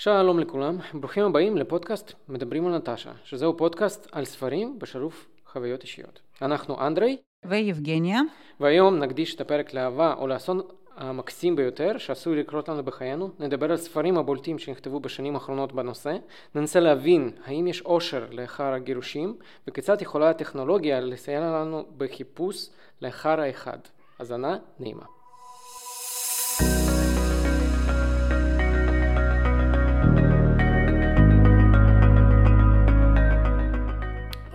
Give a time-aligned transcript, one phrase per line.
[0.00, 6.20] שלום לכולם, ברוכים הבאים לפודקאסט מדברים על נטשה, שזהו פודקאסט על ספרים בשילוב חוויות אישיות.
[6.42, 8.20] אנחנו אנדרי ויבגניה,
[8.60, 10.60] והיום נקדיש את הפרק לאהבה או לאסון
[10.96, 16.16] המקסים ביותר שעשוי לקרות לנו בחיינו, נדבר על ספרים הבולטים שנכתבו בשנים האחרונות בנושא,
[16.54, 19.36] ננסה להבין האם יש אושר לאחר הגירושים
[19.68, 22.68] וכיצד יכולה הטכנולוגיה לסייע לנו בחיפוש
[23.02, 23.78] לאחר האחד.
[24.18, 25.17] האזנה נעימה.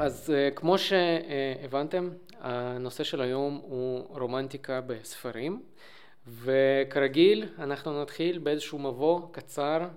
[0.03, 5.63] אז אה, כמו שהבנתם, הנושא של היום הוא רומנטיקה בספרים,
[6.27, 9.87] וכרגיל אנחנו נתחיל באיזשהו מבוא קצר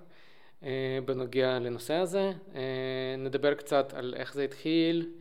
[0.63, 5.13] אה, בנוגע לנושא הזה, אה, נדבר קצת על איך זה התחיל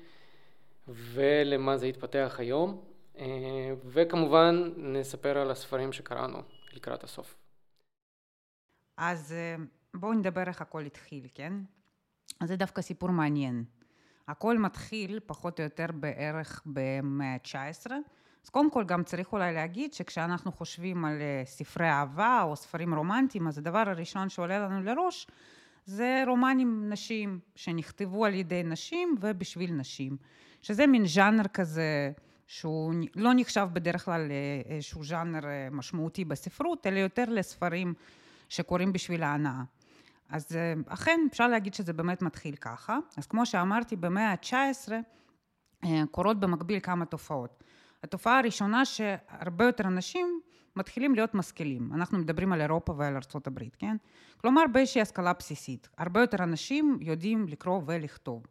[0.88, 2.82] ולמה זה התפתח היום,
[3.86, 6.38] וכמובן נספר על הספרים שקראנו
[6.74, 7.38] לקראת הסוף.
[8.98, 9.36] אז
[9.94, 11.54] בואו נדבר איך הכל התחיל, כן?
[12.44, 13.64] זה דווקא סיפור מעניין.
[14.28, 17.92] הכל מתחיל פחות או יותר בערך במאה ה-19.
[18.44, 22.94] אז קודם כל גם צריך אולי להגיד שכשאנחנו חושבים על אה, ספרי אהבה או ספרים
[22.94, 25.28] רומנטיים, אז הדבר הראשון שעולה לנו לראש
[25.86, 30.18] זה רומנים נשים שנכתבו על ידי נשים ובשביל נשים,
[30.62, 32.12] שזה מין ז'אנר כזה
[32.48, 34.22] שהוא לא נחשב בדרך כלל
[34.68, 37.94] לאיזשהו ז'אנר אה, משמעותי בספרות, אלא יותר לספרים
[38.50, 39.64] שקוראים בשביל ההנאה.
[40.30, 42.98] אז אה, אכן אפשר להגיד שזה באמת מתחיל ככה.
[43.18, 44.92] אז כמו שאמרתי, במאה ה-19
[45.84, 47.64] אה, קורות במקביל כמה תופעות.
[48.04, 50.40] התופעה הראשונה שהרבה יותר אנשים
[50.76, 51.90] מתחילים להיות משכילים.
[51.94, 53.96] אנחנו מדברים על אירופה ועל ארצות הברית, כן?
[54.38, 55.90] כלומר באיזושהי השכלה בסיסית.
[55.98, 58.44] הרבה יותר אנשים יודעים לקרוא ולכתוב.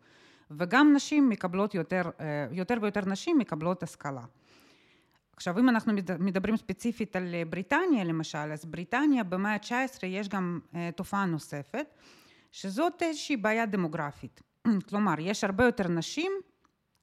[0.50, 4.24] וגם נשים מקבלות יותר, אה, יותר ויותר נשים מקבלות השכלה.
[5.36, 10.60] עכשיו, אם אנחנו מדברים ספציפית על אה, בריטניה למשל, אז בריטניה במאה ה-19 יש גם
[10.74, 11.86] אה, תופעה נוספת,
[12.52, 14.40] שזאת איזושהי בעיה דמוגרפית.
[14.88, 16.32] כלומר, יש הרבה יותר נשים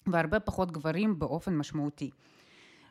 [0.08, 2.10] והרבה פחות גברים באופן משמעותי.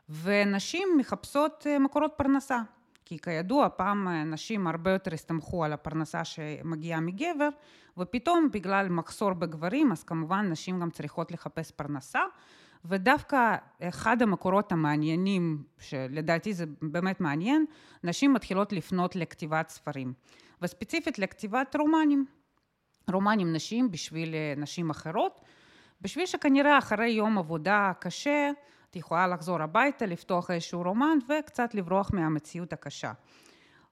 [0.09, 2.61] ונשים מחפשות אה, מקורות פרנסה,
[3.05, 7.49] כי כידוע פעם נשים הרבה יותר הסתמכו על הפרנסה שמגיעה מגבר,
[7.99, 12.21] ופתאום בגלל מחסור בגברים, אז כמובן נשים גם צריכות לחפש פרנסה,
[12.85, 17.65] ודווקא אחד המקורות המעניינים, שלדעתי זה באמת מעניין,
[18.05, 20.13] נשים מתחילות לפנות לכתיבת ספרים,
[20.63, 22.27] וספציפית לכתיבת רומנים.
[23.13, 25.45] רומנים נשים בשביל אה, נשים אחרות,
[26.01, 28.51] בשביל שכנראה אחרי יום עבודה קשה,
[28.91, 33.13] את יכולה לחזור הביתה, לפתוח איזשהו רומן וקצת לברוח מהמציאות הקשה.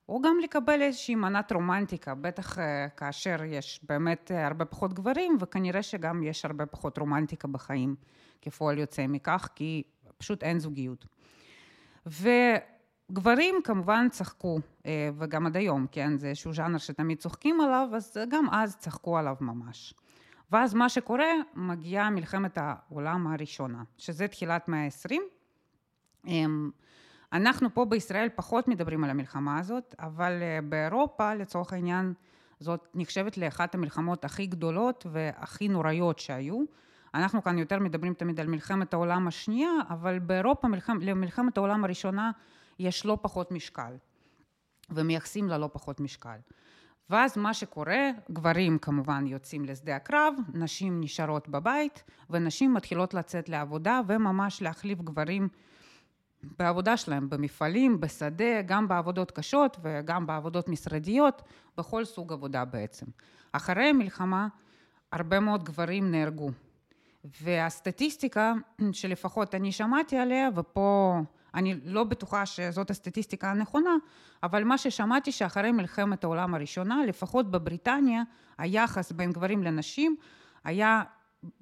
[0.08, 5.36] או גם לקבל איזושהי מנת רומנטיקה, בטח אה, כאשר יש באמת אה, הרבה פחות גברים,
[5.40, 7.94] וכנראה שגם יש הרבה פחות רומנטיקה בחיים
[8.42, 9.82] כפועל יוצא מכך, כי
[10.18, 11.06] פשוט אין זוגיות.
[12.06, 18.16] וגברים כמובן צחקו, אה, וגם עד היום, כן, זה איזשהו ז'אנר שתמיד צוחקים עליו, אז
[18.28, 19.94] גם אז צחקו עליו ממש.
[20.52, 25.14] ואז מה שקורה, מגיעה מלחמת העולם הראשונה, שזה תחילת מאה ה-20.
[27.32, 32.14] אנחנו פה בישראל פחות מדברים על המלחמה הזאת, אבל אה, באירופה, לצורך העניין,
[32.60, 36.64] זאת נחשבת לאחת המלחמות הכי גדולות והכי נוראיות שהיו.
[37.14, 42.30] אנחנו כאן יותר מדברים תמיד על מלחמת העולם השנייה, אבל באירופה מלחמ, למלחמת העולם הראשונה
[42.78, 43.96] יש לא פחות משקל,
[44.90, 46.38] ומייחסים לה לא פחות משקל.
[47.10, 54.00] ואז מה שקורה, גברים כמובן יוצאים לשדה הקרב, נשים נשארות בבית, ונשים מתחילות לצאת לעבודה
[54.06, 55.48] וממש להחליף גברים
[56.42, 61.42] בעבודה שלהם, במפעלים, בשדה, גם בעבודות קשות וגם בעבודות משרדיות,
[61.76, 63.06] בכל סוג עבודה בעצם.
[63.52, 64.48] אחרי המלחמה
[65.12, 66.50] הרבה מאוד גברים נהרגו.
[67.42, 68.52] והסטטיסטיקה
[68.92, 71.18] שלפחות אני שמעתי עליה, ופה
[71.54, 73.96] אני לא בטוחה שזאת הסטטיסטיקה הנכונה,
[74.42, 78.22] אבל מה ששמעתי שאחרי מלחמת העולם הראשונה, לפחות בבריטניה,
[78.58, 80.16] היחס בין גברים לנשים
[80.64, 81.02] היה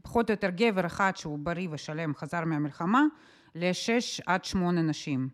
[0.03, 3.03] פחות או יותר גבר אחד שהוא בריא ושלם חזר מהמלחמה,
[3.57, 5.29] לשש עד שמונה נשים.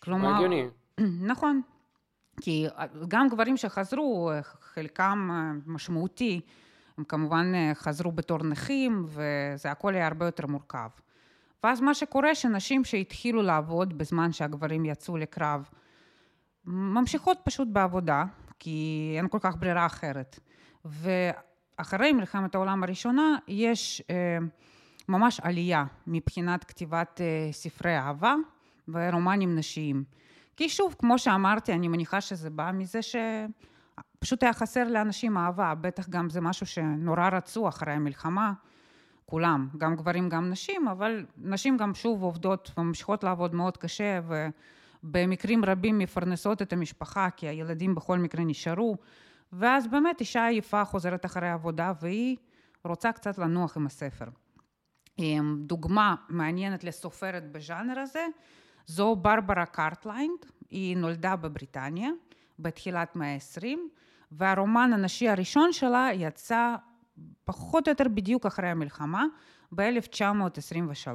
[0.00, 0.34] כלומר...
[0.34, 0.64] הגיוני.
[1.32, 1.62] נכון.
[2.40, 2.66] כי
[3.08, 5.30] גם גברים שחזרו, חלקם
[5.66, 6.40] משמעותי,
[6.98, 10.88] הם כמובן אה, חזרו בתור נכים, וזה הכל היה הרבה יותר מורכב.
[11.64, 15.68] ואז מה שקורה, שנשים שהתחילו לעבוד בזמן שהגברים יצאו לקרב,
[16.64, 18.24] ממשיכות פשוט בעבודה,
[18.58, 20.40] כי אין כל כך ברירה אחרת.
[20.84, 24.38] ואחרי מלחמת העולם הראשונה, יש אה,
[25.08, 28.34] ממש עלייה מבחינת כתיבת אה, ספרי אהבה
[28.88, 30.04] ורומנים נשיים.
[30.56, 33.16] כי שוב, כמו שאמרתי, אני מניחה שזה בא מזה ש...
[34.18, 38.52] פשוט היה חסר לאנשים אהבה, בטח גם זה משהו שנורא רצו אחרי המלחמה,
[39.26, 44.20] כולם, גם גברים גם נשים, אבל נשים גם שוב עובדות וממשיכות לעבוד מאוד קשה
[45.04, 48.96] ובמקרים רבים מפרנסות את המשפחה כי הילדים בכל מקרה נשארו
[49.52, 52.36] ואז באמת אישה עייפה חוזרת אחרי העבודה, והיא
[52.84, 54.26] רוצה קצת לנוח עם הספר.
[55.58, 58.26] דוגמה מעניינת לסופרת בז'אנר הזה,
[58.86, 60.38] זו ברברה קארטלנד,
[60.70, 62.10] היא נולדה בבריטניה
[62.58, 63.66] בתחילת מאה ה-20,
[64.32, 66.74] והרומן הנשי הראשון שלה יצא
[67.44, 69.24] פחות או יותר בדיוק אחרי המלחמה,
[69.74, 71.08] ב-1923.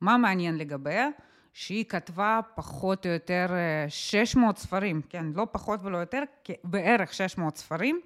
[0.00, 1.08] מה מעניין לגביה?
[1.52, 3.46] שהיא כתבה פחות או יותר
[3.88, 6.22] 600 ספרים, כן, לא פחות ולא יותר,
[6.64, 8.00] בערך 600 ספרים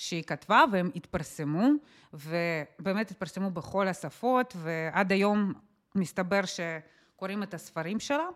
[0.00, 1.68] שהיא כתבה והם התפרסמו,
[2.12, 5.52] ובאמת התפרסמו בכל השפות, ועד היום
[5.94, 8.26] מסתבר שקוראים את הספרים שלה,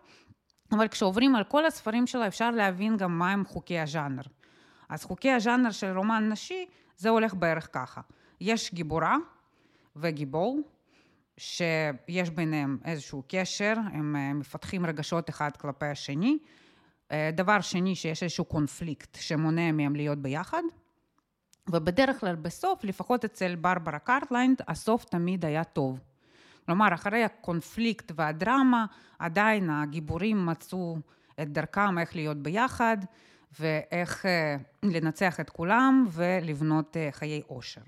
[0.71, 4.21] אבל כשעוברים על כל הספרים שלה אפשר להבין גם מהם חוקי הז'אנר.
[4.89, 6.65] אז חוקי הז'אנר של רומן נשי
[6.97, 8.01] זה הולך בערך ככה,
[8.41, 9.17] יש גיבורה
[9.95, 10.59] וגיבור,
[11.37, 16.37] שיש ביניהם איזשהו קשר, הם אה, מפתחים רגשות אחד כלפי השני.
[17.11, 20.61] אה, דבר שני, שיש איזשהו קונפליקט שמונע מהם להיות ביחד.
[21.69, 25.99] ובדרך כלל בסוף, לפחות אצל ברברה קארטלנד, הסוף תמיד היה טוב.
[26.65, 28.85] כלומר, אחרי הקונפליקט והדרמה,
[29.19, 30.97] עדיין הגיבורים מצאו
[31.41, 32.97] את דרכם איך להיות ביחד,
[33.59, 37.81] ואיך אה, לנצח את כולם ולבנות חיי אושר.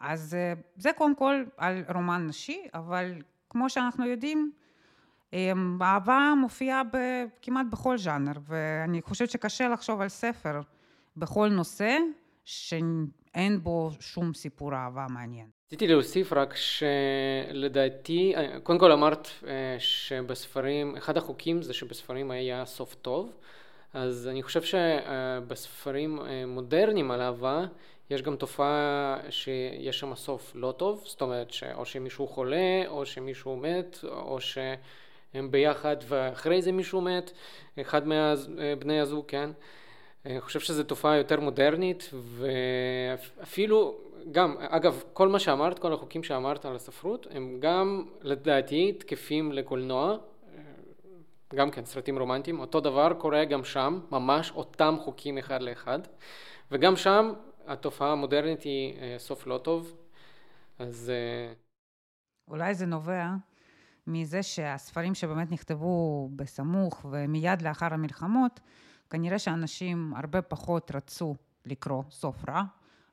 [0.00, 3.14] אז אה, זה קודם כל על רומן נשי, אבל
[3.50, 4.52] כמו שאנחנו יודעים,
[5.82, 6.82] אהבה מופיעה
[7.42, 10.60] כמעט בכל ז'אנר, ואני חושבת שקשה לחשוב על ספר
[11.16, 11.98] בכל נושא
[12.44, 15.46] שאין בו שום סיפור אהבה מעניין.
[15.66, 22.64] רציתי להוסיף רק שלדעתי, אה, קודם כל אמרת אה, שבספרים, אחד החוקים זה שבספרים היה
[22.64, 23.32] סוף טוב,
[23.94, 27.64] אז אני חושב שבספרים מודרניים על אהבה
[28.10, 33.56] יש גם תופעה שיש שם סוף לא טוב, זאת אומרת שאו שמישהו חולה, או שמישהו
[33.56, 37.32] מת, או שהם ביחד ואחרי זה מישהו מת,
[37.80, 38.02] אחד
[38.48, 39.50] מבני הזוג, כן?
[40.26, 43.98] אני חושב שזו תופעה יותר מודרנית, ואפילו,
[44.32, 50.16] גם, אגב, כל מה שאמרת, כל החוקים שאמרת על הספרות, הם גם, לדעתי, תקפים לקולנוע,
[51.54, 55.98] גם כן, סרטים רומנטיים, אותו דבר קורה גם שם, ממש אותם חוקים אחד לאחד,
[56.70, 57.32] וגם שם
[57.66, 59.96] התופעה המודרנית היא אה, סוף לא טוב,
[60.78, 61.12] אז...
[61.14, 61.52] אה,
[62.48, 63.26] אולי זה נובע
[64.06, 68.60] מזה שהספרים שבאמת נכתבו בסמוך ומיד לאחר המלחמות,
[69.12, 71.34] כנראה שאנשים הרבה פחות רצו
[71.66, 72.62] לקרוא סוף רע.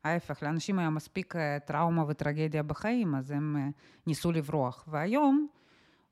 [0.04, 3.72] ההפך, לאנשים היה מספיק אה, טראומה וטרגדיה בחיים, אז הם
[4.07, 4.86] ניסו לברוח.
[4.88, 5.48] והיום,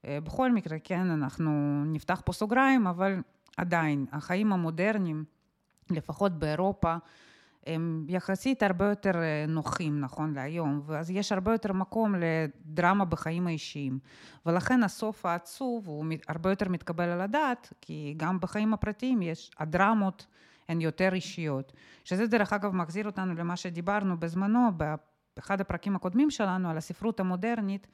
[0.03, 3.21] בכל מקרה, כן, אנחנו נפתח פה סוגריים, אבל
[3.57, 5.23] עדיין, החיים המודרניים,
[5.89, 6.95] לפחות באירופה,
[7.67, 13.47] הם יחסית הרבה יותר אה, נוחים נכון להיום, ואז יש הרבה יותר מקום לדרמה בחיים
[13.47, 13.99] האישיים.
[14.45, 20.27] ולכן הסוף העצוב הוא הרבה יותר מתקבל על הדעת, כי גם בחיים הפרטיים יש, הדרמות
[20.69, 21.73] הן יותר אישיות.
[22.03, 24.69] שזה דרך אגב מחזיר אותנו למה שדיברנו בזמנו,
[25.35, 27.87] באחד הפרקים הקודמים שלנו, על הספרות המודרנית,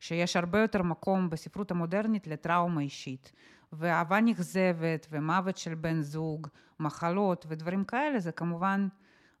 [0.00, 3.32] שיש הרבה יותר מקום בספרות המודרנית לטראומה אישית.
[3.72, 6.48] ואהבה נכזבת, ומוות של בן זוג,
[6.80, 8.88] מחלות ודברים כאלה, זה כמובן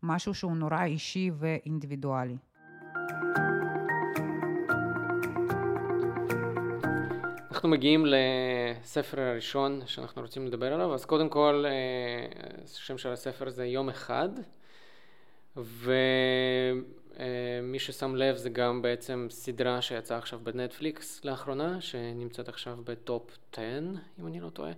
[0.02, 2.36] משהו שהוא נורא אישי ואינדיבידואלי.
[7.50, 11.64] אנחנו מגיעים לספר הראשון שאנחנו רוצים לדבר עליו, אז קודם כל,
[12.64, 14.28] השם אה, של הספר זה יום אחד,
[15.56, 15.98] ומי
[17.78, 23.62] ששם לב זה גם בעצם סדרה שיצאה עכשיו בנטפליקס לאחרונה, שנמצאת עכשיו בטופ 10,
[24.20, 24.72] אם אני לא טועה,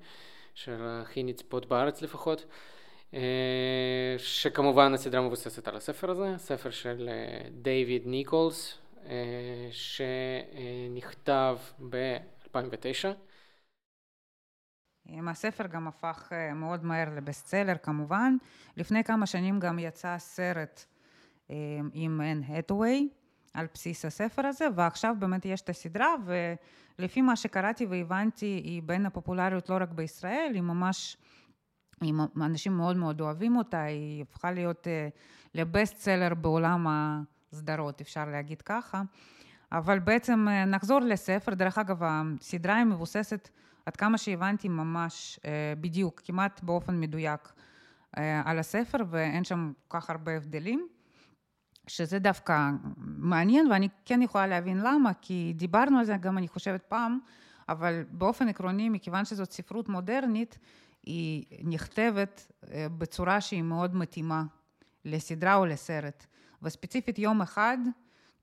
[0.55, 2.45] של הכי נצפות בארץ לפחות.
[3.14, 11.59] אה, שכמובן הסדרה מבוססת על הספר הזה, ספר של אה, דיוויד ניקולס, אה, שנכתב
[11.90, 13.09] ב-2009.
[15.29, 18.37] הספר גם הפך מאוד מהר לבסט-סלר כמובן.
[18.76, 20.85] לפני כמה שנים גם יצא סרט
[21.93, 23.09] עם אן הטווי
[23.55, 26.14] על בסיס הספר הזה, ועכשיו באמת יש את הסדרה,
[26.99, 31.17] ולפי מה שקראתי והבנתי, היא בין הפופולריות לא רק בישראל, היא ממש
[32.37, 35.19] אנשים מאוד מאוד אוהבים אותה, היא הפכה להיות uh,
[35.54, 39.02] לבסט סלר בעולם הסדרות, אפשר להגיד ככה.
[39.73, 43.49] אבל בעצם uh, נחזור לספר, דרך אגב, הסדרה היא מבוססת,
[43.87, 45.47] עד כמה שהבנתי, ממש uh,
[45.80, 47.52] בדיוק, כמעט באופן מדויק
[48.45, 50.88] על הספר, ואין שם כל כך הרבה הבדלים.
[51.87, 56.83] שזה דווקא מעניין, ואני כן יכולה להבין למה, כי דיברנו על זה גם, אני חושבת,
[56.83, 57.19] פעם,
[57.69, 60.59] אבל באופן עקרוני, מכיוון שזאת ספרות מודרנית,
[61.02, 64.42] היא נכתבת אה, בצורה שהיא מאוד מתאימה
[65.04, 66.26] לסדרה או לסרט.
[66.62, 67.78] וספציפית יום אחד,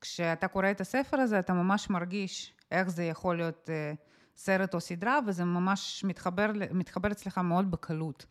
[0.01, 3.93] כשאתה קורא את הספר הזה, אתה ממש מרגיש איך זה יכול להיות אה,
[4.37, 8.25] סרט או סדרה, וזה ממש מתחבר, מתחבר אצלך מאוד בקלות.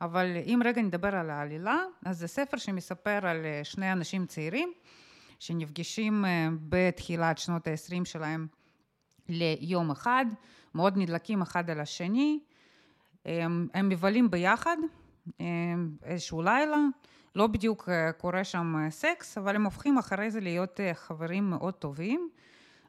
[0.00, 4.72] אבל אם רגע נדבר על העלילה, אז זה ספר שמספר על שני אנשים צעירים
[5.38, 6.24] שנפגשים
[6.68, 8.46] בתחילת שנות ה-20 שלהם
[9.28, 10.26] ליום אחד,
[10.74, 12.38] מאוד נדלקים אחד על השני,
[13.26, 14.76] הם, הם מבלים ביחד
[16.02, 16.78] איזשהו לילה,
[17.36, 17.88] לא בדיוק
[18.18, 22.28] קורה שם סקס, אבל הם הופכים אחרי זה להיות חברים מאוד טובים,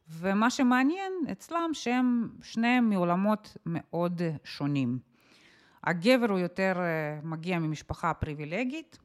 [0.10, 5.00] ומה שמעניין אצלם שהם שניהם מעולמות מאוד שונים.
[5.84, 6.74] הגבר הוא יותר
[7.24, 9.00] מגיע ממשפחה פריבילגית,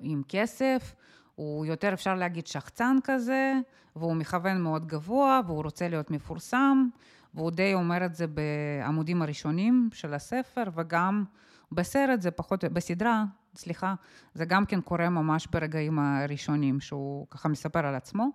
[0.00, 0.94] עם כסף,
[1.34, 3.54] הוא יותר אפשר להגיד שחצן כזה,
[3.96, 6.88] והוא מכוון מאוד גבוה, והוא רוצה להיות מפורסם,
[7.34, 11.24] והוא די אומר את זה בעמודים הראשונים של הספר, וגם
[11.72, 13.94] בסרט זה פחות, בסדרה, סליחה,
[14.34, 18.28] זה גם כן קורה ממש ברגעים הראשונים, שהוא ככה מספר על עצמו.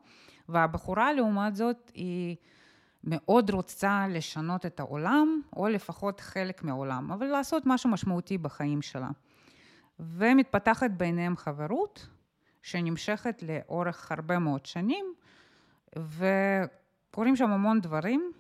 [0.50, 2.36] והבחורה לעומת זאת היא
[3.04, 9.10] מאוד רוצה לשנות את העולם, או לפחות חלק מהעולם, אבל לעשות משהו משמעותי בחיים שלה.
[10.00, 12.08] ומתפתחת ביניהם חברות,
[12.62, 15.06] שנמשכת לאורך הרבה מאוד שנים,
[15.98, 18.32] וקורים שם המון דברים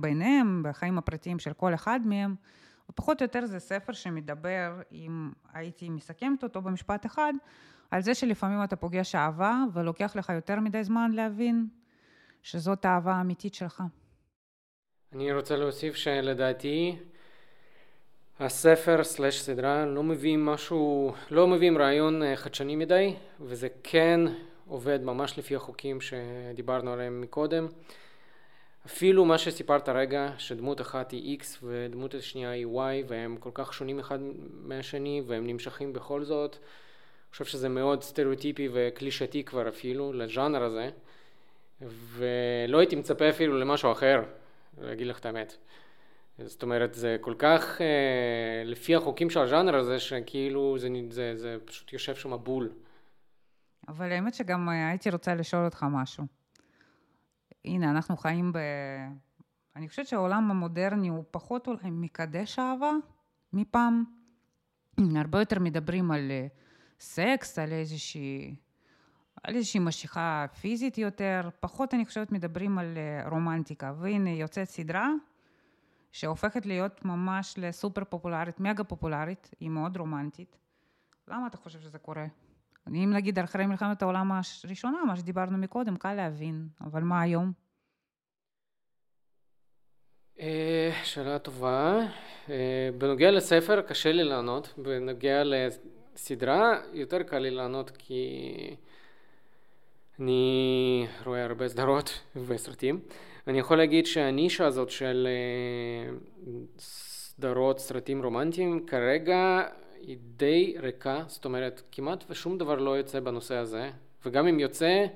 [0.00, 2.34] ביניהם, בחיים הפרטיים של כל אחד מהם,
[2.90, 7.32] ופחות או יותר זה ספר שמדבר, אם הייתי מסכמת אותו במשפט אחד,
[7.90, 11.66] על זה שלפעמים אתה פוגש אהבה ולוקח לך יותר מדי זמן להבין
[12.42, 13.82] שזאת האהבה האמיתית שלך.
[15.12, 16.98] אני רוצה להוסיף שלדעתי
[18.40, 24.20] הספר סלש סדרה לא מביא משהו, לא מביאים רעיון אה, חדשני מדי וזה כן
[24.68, 27.66] עובד ממש לפי החוקים שדיברנו עליהם מקודם.
[28.86, 33.74] אפילו מה שסיפרת הרגע, שדמות אחת היא X ודמות השנייה היא Y והם כל כך
[33.74, 34.18] שונים אחד
[34.62, 40.90] מהשני והם נמשכים בכל זאת, אני חושב שזה מאוד סטריאוטיפי וקלישתי כבר אפילו לז'אנר הזה
[42.16, 44.22] ולא הייתי מצפה אפילו למשהו אחר,
[44.78, 45.56] להגיד לך את האמת.
[46.38, 51.56] זאת אומרת, זה כל כך אה, לפי החוקים של הז'אנר הזה, שכאילו זה, זה, זה
[51.64, 52.70] פשוט יושב שם בול.
[53.88, 56.24] אבל האמת שגם אה, הייתי רוצה לשאול אותך משהו.
[57.66, 58.58] הנה, אנחנו חיים ב...
[59.76, 62.90] אני חושבת שהעולם המודרני הוא פחות אולי מקדש אהבה
[63.52, 64.04] מפעם.
[65.16, 66.46] הרבה יותר מדברים על אה,
[67.00, 68.56] סקס, על איזושהי,
[69.42, 72.98] על איזושהי משיכה פיזית יותר, פחות אני חושבת מדברים על
[73.30, 73.92] רומנטיקה.
[73.98, 75.10] והנה יוצאת סדרה
[76.12, 80.56] שהופכת להיות ממש לסופר פופולרית, מגה פופולרית, היא מאוד רומנטית.
[81.28, 82.26] למה אתה חושב שזה קורה?
[82.94, 84.32] אם נגיד אחרי מלחמת העולם
[84.64, 87.52] הראשונה, מה שדיברנו מקודם, קל להבין, אבל מה היום?
[90.40, 92.00] אה, שאלה טובה.
[92.50, 98.36] אה, בנוגע לספר קשה לי לענות, בנוגע לסדרה יותר קל לי לענות כי
[100.20, 103.00] אני רואה הרבה סדרות וסרטים.
[103.46, 106.16] אני יכול להגיד שהנישה הזאת של אה,
[106.78, 109.62] סדרות, סרטים רומנטיים, כרגע
[110.06, 113.90] היא די ריקה, זאת אומרת, כמעט ושום דבר לא יוצא בנושא הזה,
[114.26, 115.06] וגם אם יוצא,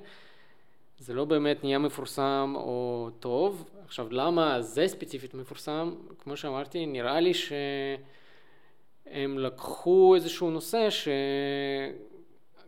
[0.99, 3.71] זה לא באמת נהיה מפורסם או טוב.
[3.85, 5.95] עכשיו, למה זה ספציפית מפורסם?
[6.19, 10.89] כמו שאמרתי, נראה לי שהם לקחו איזשהו נושא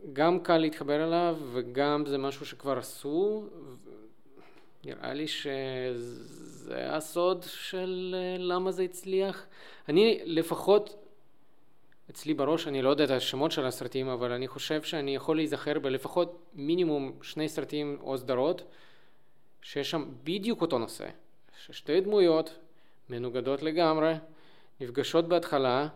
[0.03, 3.43] שגם קל להתחבר אליו וגם זה משהו שכבר עשו
[4.85, 9.45] נראה לי שזה הסוד של אה, למה זה הצליח.
[9.89, 11.02] אני לפחות,
[12.09, 15.79] אצלי בראש, אני לא יודע את השמות של הסרטים, אבל אני חושב שאני יכול להיזכר
[15.79, 18.63] בלפחות מינימום שני סרטים או סדרות,
[19.61, 21.05] שיש שם בדיוק אותו נושא.
[21.57, 22.59] ששתי דמויות
[23.09, 24.13] מנוגדות לגמרי,
[24.81, 25.87] נפגשות בהתחלה,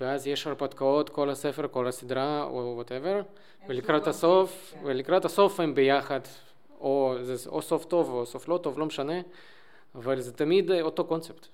[0.00, 3.22] ואז יש הרפתקאות, כל הספר, כל הסדרה, או whatever,
[3.68, 6.20] ולקראת הסוף, ולקראת הסוף הם ביחד
[6.80, 9.20] או זה או סוף טוב או סוף לא טוב, לא משנה,
[9.94, 11.46] אבל זה תמיד אותו קונספט.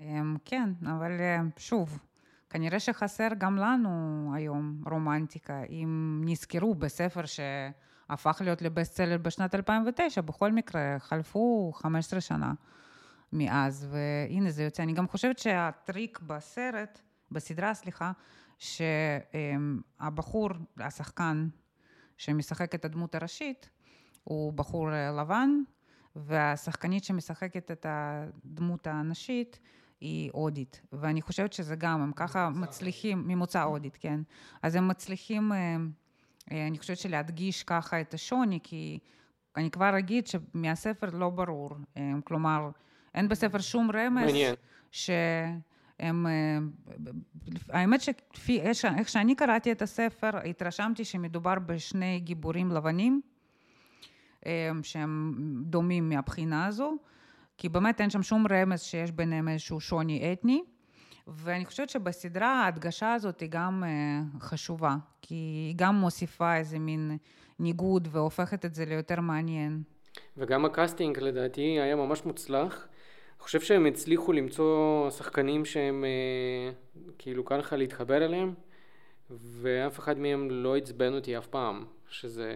[0.00, 1.98] אמ, כן, אבל אה, שוב,
[2.50, 5.62] כנראה שחסר גם לנו היום רומנטיקה.
[5.68, 12.52] אם נזכרו בספר שהפך להיות לבסט סלר בשנת 2009, בכל מקרה, חלפו 15 שנה
[13.32, 14.82] מאז, והנה זה יוצא.
[14.82, 17.00] אני גם חושבת שהטריק בסרט,
[17.30, 18.12] בסדרה, סליחה,
[18.58, 21.48] שהבחור, השחקן
[22.16, 23.70] שמשחק את הדמות הראשית,
[24.24, 25.50] הוא בחור אה, לבן,
[26.16, 29.58] והשחקנית שמשחקת את הדמות הנשית
[30.00, 30.80] היא הודית.
[30.92, 34.20] ואני חושבת שזה גם, הם ככה מצליחים, ממוצא הודית, כן.
[34.62, 35.76] אז הם מצליחים, אה,
[36.52, 38.98] אה, אני חושבת שלהדגיש ככה את השוני, כי
[39.56, 41.70] אני כבר אגיד שמהספר לא ברור.
[42.24, 42.70] כלומר,
[43.14, 44.24] אין בספר שום רמז.
[44.24, 44.54] מעניין.
[46.00, 46.26] הם,
[47.68, 48.60] האמת שכפי,
[48.96, 53.20] איך שאני קראתי את הספר, התרשמתי שמדובר בשני גיבורים לבנים,
[54.82, 56.96] שהם דומים מהבחינה הזו,
[57.58, 60.62] כי באמת אין שם שום רמז שיש ביניהם איזשהו שוני אתני,
[61.26, 67.16] ואני חושבת שבסדרה ההדגשה הזאת היא גם uh, חשובה, כי היא גם מוסיפה איזה מין
[67.58, 69.82] ניגוד והופכת את זה ליותר מעניין.
[70.36, 72.88] וגם הקאסטינג לדעתי היה ממש מוצלח.
[73.36, 78.54] אני חושב שהם הצליחו למצוא שחקנים שהם אה, כאילו קל לך להתחבר אליהם,
[79.30, 82.52] ואף אחד מהם לא עצבן אותי אף פעם, שזה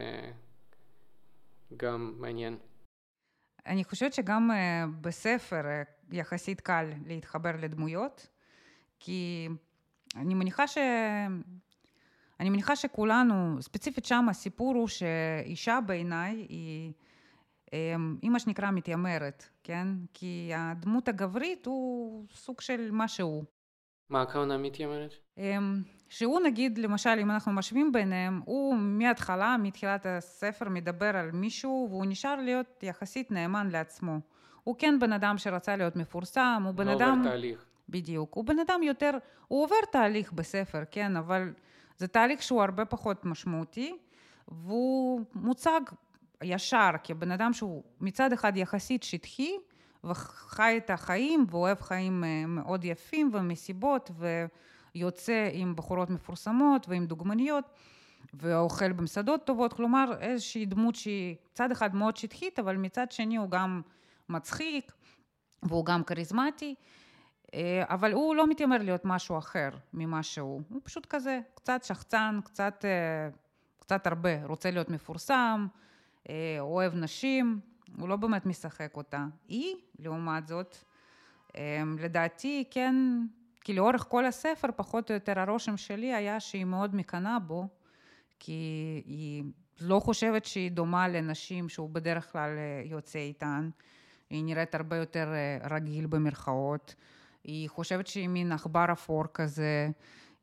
[1.77, 2.57] גם מעניין.
[3.67, 4.55] אני חושבת שגם אה,
[5.01, 8.29] בספר אה, יחסית קל להתחבר לדמויות.
[9.01, 9.49] כי
[10.17, 10.79] אני מניחה ש...
[12.41, 16.93] אני מניחה שכולנו, ספציפית שם הסיפור הוא שאישה בעיניי היא,
[17.73, 19.89] אמ, היא מה שנקרא מתיימרת, כן?
[20.15, 23.45] כי הדמות הגברית הוא סוג של מה שהוא.
[24.11, 25.15] מה הכוונה מתיימרת?
[26.13, 32.05] שהוא נגיד, למשל, אם אנחנו משווים ביניהם, הוא מההתחלה, מתחילת הספר, מדבר על מישהו, והוא
[32.07, 34.19] נשאר להיות יחסית נאמן לעצמו.
[34.65, 37.09] הוא כן בן אדם שרצה להיות מפורסם, הוא בן לא אדם...
[37.09, 37.65] לא עובר תהליך.
[37.89, 38.35] בדיוק.
[38.35, 39.11] הוא בן אדם יותר,
[39.49, 41.53] הוא עובר תהליך בספר, כן, אבל
[41.99, 43.97] זה תהליך שהוא הרבה פחות משמעותי,
[44.49, 45.81] והוא מוצג
[46.43, 49.53] ישר כבן אדם שהוא מצד אחד יחסית שטחי,
[50.05, 54.11] וחי את החיים, ואוהב חיים אה, מאוד יפים ומסיבות,
[54.95, 57.65] ויוצא עם בחורות מפורסמות ועם דוגמניות,
[58.35, 63.51] ואוכל במסעדות טובות, כלומר איזושהי דמות שהיא צד אחד מאוד שטחית, אבל מצד שני הוא
[63.51, 63.83] גם
[64.29, 64.93] מצחיק,
[65.63, 66.75] והוא גם כריזמטי.
[67.55, 70.63] אה, אבל הוא לא מתיימר להיות משהו אחר ממה שהוא.
[70.69, 73.29] הוא פשוט כזה, קצת שחצן, קצת, אה,
[73.79, 75.67] קצת הרבה, רוצה להיות מפורסם,
[76.29, 77.61] אה, אוהב נשים,
[77.99, 79.27] הוא לא באמת משחק אותה.
[79.49, 80.77] היא, לעומת זאת,
[81.99, 82.95] לדעתי, כן,
[83.65, 87.69] כי לאורך כל הספר, פחות או יותר הרושם שלי היה שהיא מאוד מקנאה בו,
[88.39, 89.45] כי היא
[89.81, 92.51] לא חושבת שהיא דומה לנשים שהוא בדרך כלל
[92.85, 93.71] יוצא איתן.
[94.31, 95.33] היא נראית הרבה יותר
[95.71, 96.95] רגיל במרכאות.
[97.45, 99.89] היא חושבת שהיא מין עכבר אפור כזה,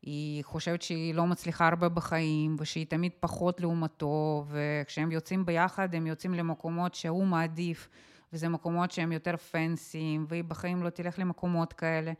[0.01, 6.07] היא חושבת שהיא לא מצליחה הרבה בחיים, ושהיא תמיד פחות לעומתו, וכשהם יוצאים ביחד, הם
[6.07, 7.89] יוצאים למקומות שהוא מעדיף,
[8.33, 12.13] וזה מקומות שהם יותר פנסיים, והיא בחיים לא תלך למקומות כאלה.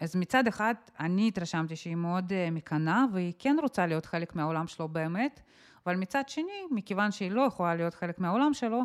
[0.00, 4.66] אז מצד אחד, אני התרשמתי שהיא מאוד uh, מקנאה, והיא כן רוצה להיות חלק מהעולם
[4.66, 5.40] שלו באמת,
[5.86, 8.82] אבל מצד שני, מכיוון שהיא לא יכולה להיות חלק מהעולם שלו,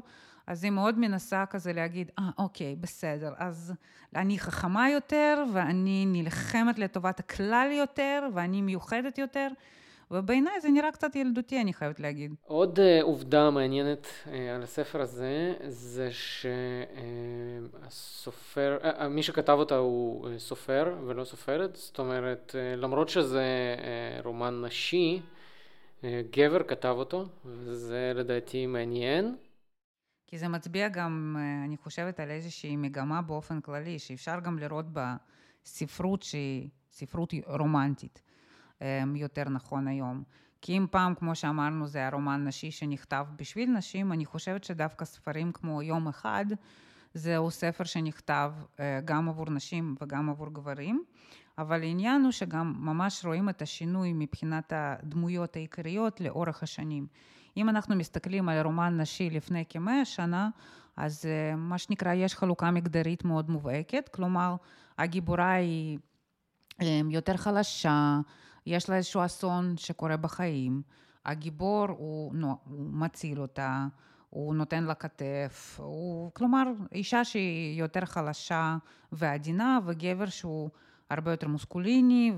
[0.47, 3.73] אז היא מאוד מנסה כזה להגיד, אה, ah, אוקיי, בסדר, אז
[4.15, 9.47] אני חכמה יותר, ואני נלחמת לטובת הכלל יותר, ואני מיוחדת יותר,
[10.11, 12.35] ובעיניי זה נראה קצת ילדותי, אני חייבת להגיד.
[12.41, 14.07] עוד עובדה מעניינת
[14.55, 16.09] על הספר הזה, זה
[17.81, 18.77] שהסופר,
[19.09, 23.45] מי שכתב אותה הוא סופר ולא סופרת, זאת אומרת, למרות שזה
[24.23, 25.21] רומן נשי,
[26.05, 29.35] גבר כתב אותו, וזה לדעתי מעניין.
[30.27, 36.23] כי זה מצביע גם, אני חושבת, על איזושהי מגמה באופן כללי, שאפשר גם לראות בספרות
[36.23, 38.21] שהיא ספרות רומנטית,
[39.15, 40.23] יותר נכון היום.
[40.61, 45.51] כי אם פעם, כמו שאמרנו, זה הרומן נשי שנכתב בשביל נשים, אני חושבת שדווקא ספרים
[45.51, 46.45] כמו יום אחד,
[47.13, 51.03] זהו ספר שנכתב אה, גם עבור נשים וגם עבור גברים,
[51.57, 57.07] אבל העניין הוא שגם ממש רואים את השינוי מבחינת הדמויות העיקריות לאורך השנים.
[57.57, 60.49] אם אנחנו מסתכלים על רומן נשי לפני כמאה שנה,
[60.97, 64.55] אז אה, מה שנקרא, יש חלוקה מגדרית מאוד מובהקת, כלומר,
[64.97, 65.97] הגיבורה היא
[66.81, 68.19] אה, יותר חלשה,
[68.65, 70.81] יש לה איזשהו אסון שקורה בחיים,
[71.25, 73.87] הגיבור הוא, נו, הוא מציל אותה,
[74.29, 78.77] הוא נותן לה כתף, הוא, כלומר, אישה שהיא יותר חלשה
[79.11, 80.69] ועדינה, וגבר שהוא
[81.09, 82.33] הרבה יותר מוסקוליני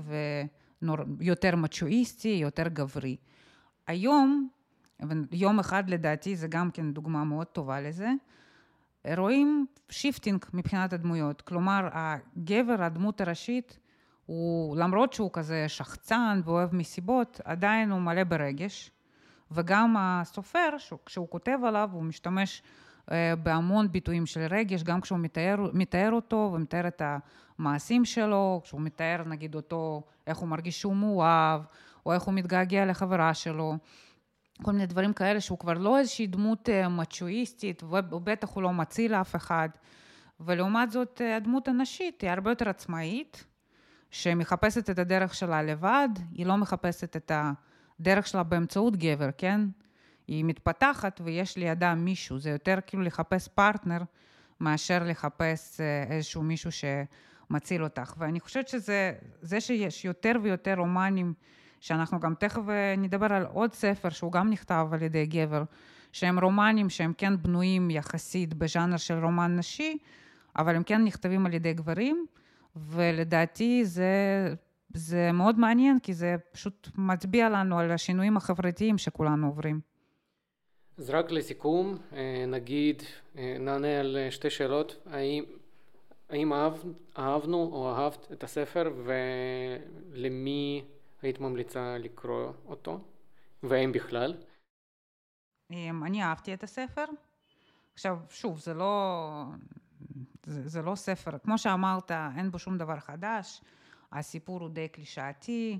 [0.82, 3.16] ויותר מצ'ואיסטי, יותר גברי.
[3.86, 4.48] היום
[5.32, 8.10] יום אחד לדעתי זה גם כן דוגמה מאוד טובה לזה.
[9.16, 13.78] רואים shifting מבחינת הדמויות, כלומר הגבר, הדמות הראשית,
[14.26, 18.90] הוא למרות שהוא כזה שחצן ואוהב מסיבות, עדיין הוא מלא ברגש,
[19.50, 20.68] וגם הסופר,
[21.06, 22.62] כשהוא כותב עליו, הוא משתמש
[23.12, 27.02] אה, בהמון ביטויים של רגש, גם כשהוא מתאר, מתאר אותו ומתאר את
[27.58, 31.60] המעשים שלו, כשהוא מתאר נגיד אותו, איך הוא מרגיש שהוא מאוהב,
[32.06, 33.74] או איך הוא מתגעגע לחברה שלו.
[34.62, 39.14] כל מיני דברים כאלה, שהוא כבר לא איזושהי דמות אה, מצ'ואיסטית, ובטח הוא לא מציל
[39.14, 39.68] אף אחד.
[40.40, 43.44] ולעומת זאת, אה, הדמות הנשית היא הרבה יותר עצמאית,
[44.10, 47.32] שמחפשת את הדרך שלה לבד, היא לא מחפשת את
[48.00, 49.60] הדרך שלה באמצעות גבר, כן?
[50.28, 54.02] היא מתפתחת ויש לידה מישהו, זה יותר כאילו לחפש פרטנר
[54.60, 58.14] מאשר לחפש אה, איזשהו מישהו שמציל אותך.
[58.18, 61.34] ואני חושבת שזה, זה שיש יותר ויותר רומנים
[61.80, 65.64] שאנחנו גם תכף אה, נדבר על עוד ספר שהוא גם נכתב על ידי גבר,
[66.12, 69.98] שהם רומנים שהם כן בנויים יחסית בז'אנר של רומן נשי,
[70.56, 72.26] אבל הם כן נכתבים על ידי גברים,
[72.76, 74.14] ולדעתי זה,
[74.94, 79.80] זה מאוד מעניין, כי זה פשוט מצביע לנו על השינויים החברתיים שכולנו עוברים.
[80.98, 81.98] אז רק לסיכום,
[82.48, 83.02] נגיד,
[83.34, 84.96] נענה על שתי שאלות.
[85.06, 85.44] האם,
[86.28, 86.72] האם אהב,
[87.18, 88.92] אהבנו או אהבת את הספר
[90.12, 90.84] ולמי
[91.22, 93.00] היית ממליצה לקרוא אותו,
[93.62, 94.34] והאם בכלל?
[95.70, 97.04] אמ, אני אהבתי את הספר.
[97.94, 99.44] עכשיו, שוב, זה לא,
[100.46, 103.60] זה, זה לא ספר, כמו שאמרת, אין בו שום דבר חדש,
[104.12, 105.78] הסיפור הוא די קלישאתי,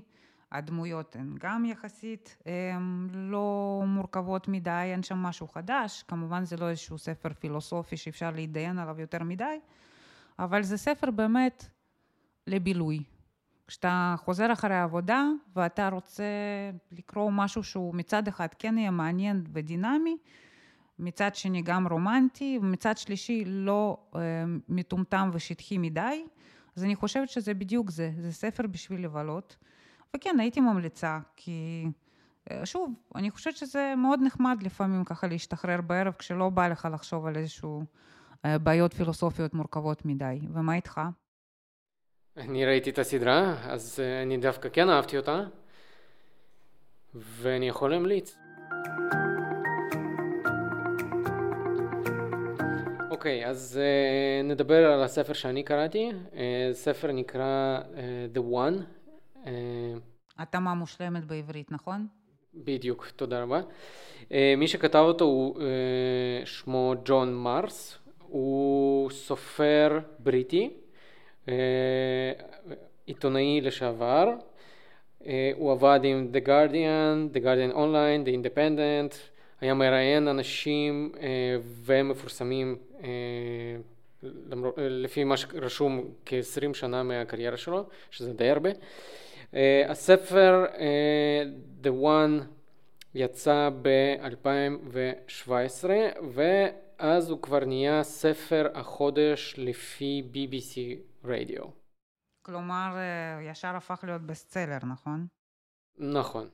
[0.51, 6.69] הדמויות הן גם יחסית הן לא מורכבות מדי, אין שם משהו חדש, כמובן זה לא
[6.69, 9.59] איזשהו ספר פילוסופי שאפשר להתדיין עליו יותר מדי,
[10.39, 11.65] אבל זה ספר באמת
[12.47, 13.03] לבילוי.
[13.67, 15.25] כשאתה חוזר אחרי העבודה
[15.55, 16.23] ואתה רוצה
[16.91, 20.17] לקרוא משהו שהוא מצד אחד כן יהיה מעניין ודינמי,
[20.99, 24.21] מצד שני גם רומנטי, ומצד שלישי לא אה,
[24.69, 26.23] מטומטם ושטחי מדי,
[26.75, 29.55] אז אני חושבת שזה בדיוק זה, זה ספר בשביל לבלות.
[30.15, 31.85] וכן, הייתי ממליצה, כי
[32.51, 37.25] אה, שוב, אני חושבת שזה מאוד נחמד לפעמים ככה להשתחרר בערב כשלא בא לך לחשוב
[37.25, 37.83] על איזשהו
[38.45, 40.39] אה, בעיות פילוסופיות מורכבות מדי.
[40.53, 41.01] ומה איתך?
[42.37, 45.43] אני ראיתי את הסדרה, אז אה, אני דווקא כן אהבתי אותה,
[47.15, 48.37] ואני יכול להמליץ.
[53.17, 56.11] אוקיי, okay, אז uh, נדבר על הספר שאני קראתי.
[56.31, 56.35] Uh,
[56.73, 58.81] ספר נקרא uh, The One.
[59.43, 59.47] Uh,
[60.37, 62.07] התאמה מושלמת בעברית, נכון?
[62.53, 63.61] בדיוק, תודה רבה.
[64.21, 65.59] Uh, מי שכתב אותו הוא uh,
[66.45, 70.69] שמו ג'ון מרס, הוא סופר בריטי,
[71.45, 71.49] uh,
[73.05, 74.27] עיתונאי לשעבר.
[75.21, 75.25] Uh,
[75.55, 81.17] הוא עבד עם The Guardian, The Guardian Online, The Independent, היה מראיין אנשים uh,
[81.63, 83.09] ומפורסמים אה,
[84.23, 88.69] למרות, אה, לפי מה שרשום כ-20 שנה מהקריירה שלו, שזה די הרבה.
[89.53, 90.65] אה, הספר
[91.83, 92.43] The One
[93.15, 95.89] יצא ב-2017
[96.33, 100.79] ואז הוא כבר נהיה ספר החודש לפי BBC
[101.23, 101.63] רדיו.
[102.41, 102.95] כלומר,
[103.41, 105.27] ישר הפך להיות בסטסלר, נכון?
[105.97, 106.49] נכון.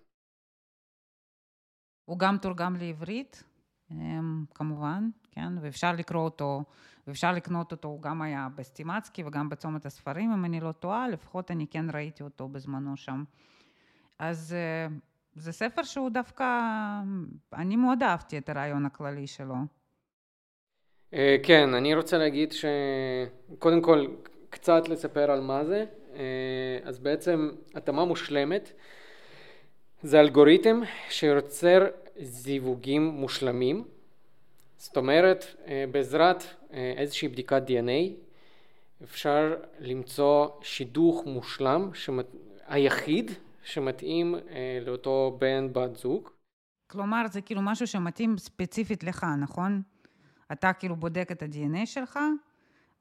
[2.06, 3.44] הוא גם תורגם לעברית?
[4.56, 6.64] כמובן, כן, ואפשר לקרוא אותו,
[7.08, 11.52] ואפשר לקנות אותו, הוא גם היה בסטימצקי וגם בצומת הספרים, אם אני לא טועה, לפחות
[11.52, 13.24] אני כן ראיתי אותו בזמנו שם.
[14.20, 14.96] אז אה,
[15.36, 16.46] זה ספר שהוא דווקא,
[17.54, 19.56] אני מאוד אהבתי את הרעיון הכללי שלו.
[21.14, 24.06] אה, כן, אני רוצה להגיד שקודם כל,
[24.50, 25.86] קצת לספר על מה זה.
[26.16, 28.72] אה, אז בעצם התאמה מושלמת
[30.04, 31.86] זה אלגוריתם שיוצר
[32.22, 33.84] זיווגים מושלמים,
[34.78, 38.12] זאת אומרת אה, בעזרת אה, איזושהי בדיקת DNA
[39.04, 42.26] אפשר למצוא שידוך מושלם, שמת...
[42.68, 43.32] היחיד
[43.64, 46.30] שמתאים אה, לאותו בן בת זוג.
[46.92, 49.82] כלומר זה כאילו משהו שמתאים ספציפית לך, נכון?
[50.52, 52.20] אתה כאילו בודק את ה-DNA שלך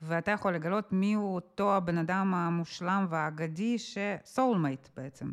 [0.02, 5.26] ואתה יכול לגלות מי הוא אותו הבן אדם המושלם והאגדי ש-soulmate בעצם.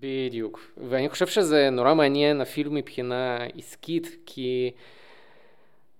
[0.00, 4.70] בדיוק, ואני חושב שזה נורא מעניין אפילו מבחינה עסקית, כי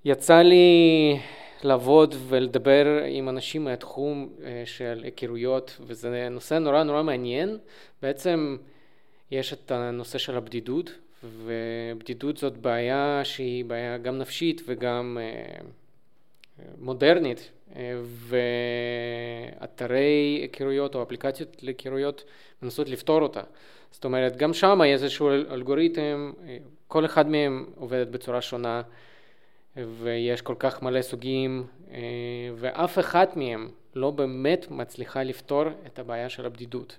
[0.04, 1.18] יצא לי
[1.62, 7.58] לעבוד ולדבר עם אנשים מהתחום אה, של היכרויות, וזה נושא נורא נורא מעניין.
[8.02, 8.56] בעצם
[9.30, 10.90] יש את הנושא של הבדידות,
[11.24, 15.60] ובדידות זאת בעיה שהיא בעיה גם נפשית וגם אה,
[16.78, 18.00] מודרנית, אה,
[19.62, 22.24] ואתרי היכרויות או אפליקציות להיכרויות
[22.62, 23.42] מנסות לפתור אותה.
[23.94, 26.32] זאת אומרת, גם שם יש איזשהו אלגוריתם,
[26.88, 28.82] כל אחד מהם עובד בצורה שונה,
[29.76, 31.66] ויש כל כך מלא סוגים,
[32.54, 36.98] ואף אחת מהם לא באמת מצליחה לפתור את הבעיה של הבדידות.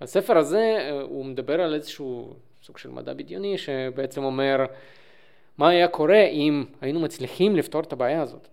[0.00, 4.64] הספר הזה, הוא מדבר על איזשהו סוג של מדע בדיוני, שבעצם אומר
[5.58, 8.48] מה היה קורה אם היינו מצליחים לפתור את הבעיה הזאת.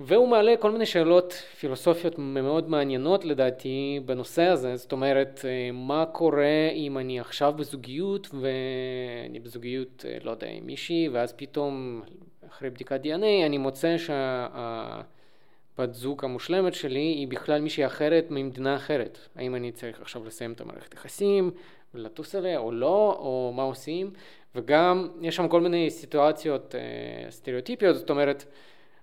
[0.00, 6.06] והוא מעלה כל מיני שאלות פילוסופיות מאוד מעניינות לדעתי בנושא הזה, זאת אומרת, אה, מה
[6.12, 12.02] קורה אם אני עכשיו בזוגיות ואני בזוגיות, אה, לא יודע, עם מישהי, ואז פתאום
[12.48, 19.18] אחרי בדיקת DNA אני מוצא שהבת זוג המושלמת שלי היא בכלל מישהי אחרת ממדינה אחרת.
[19.36, 21.50] האם אני צריך עכשיו לסיים את המערכת יחסים
[21.94, 24.10] ולטוס אליה או לא, או מה עושים,
[24.54, 28.44] וגם יש שם כל מיני סיטואציות אה, סטריאוטיפיות, זאת אומרת,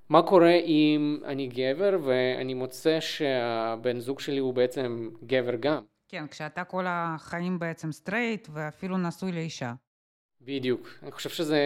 [0.09, 5.83] מה קורה אם אני גבר ואני מוצא שהבן זוג שלי הוא בעצם גבר גם?
[6.07, 9.73] כן, כשאתה כל החיים בעצם סטרייט ואפילו נשוי לאישה.
[10.41, 10.87] בדיוק.
[11.03, 11.59] אני חושב שזה...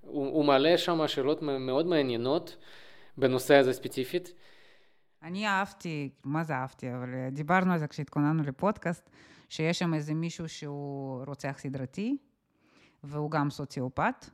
[0.00, 2.56] הוא, הוא מעלה שם שאלות מאוד מעניינות
[3.18, 4.34] בנושא הזה ספציפית.
[5.22, 9.10] אני אהבתי, מה זה אהבתי, אבל דיברנו על זה כשהתכוננו לפודקאסט,
[9.48, 12.16] שיש שם איזה מישהו שהוא רוצח סדרתי,
[13.04, 14.30] והוא גם סוציופט,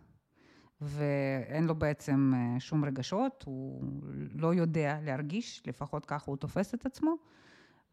[0.81, 3.83] ואין לו בעצם אה, שום רגשות, הוא
[4.35, 7.17] לא יודע להרגיש, לפחות ככה הוא תופס את עצמו,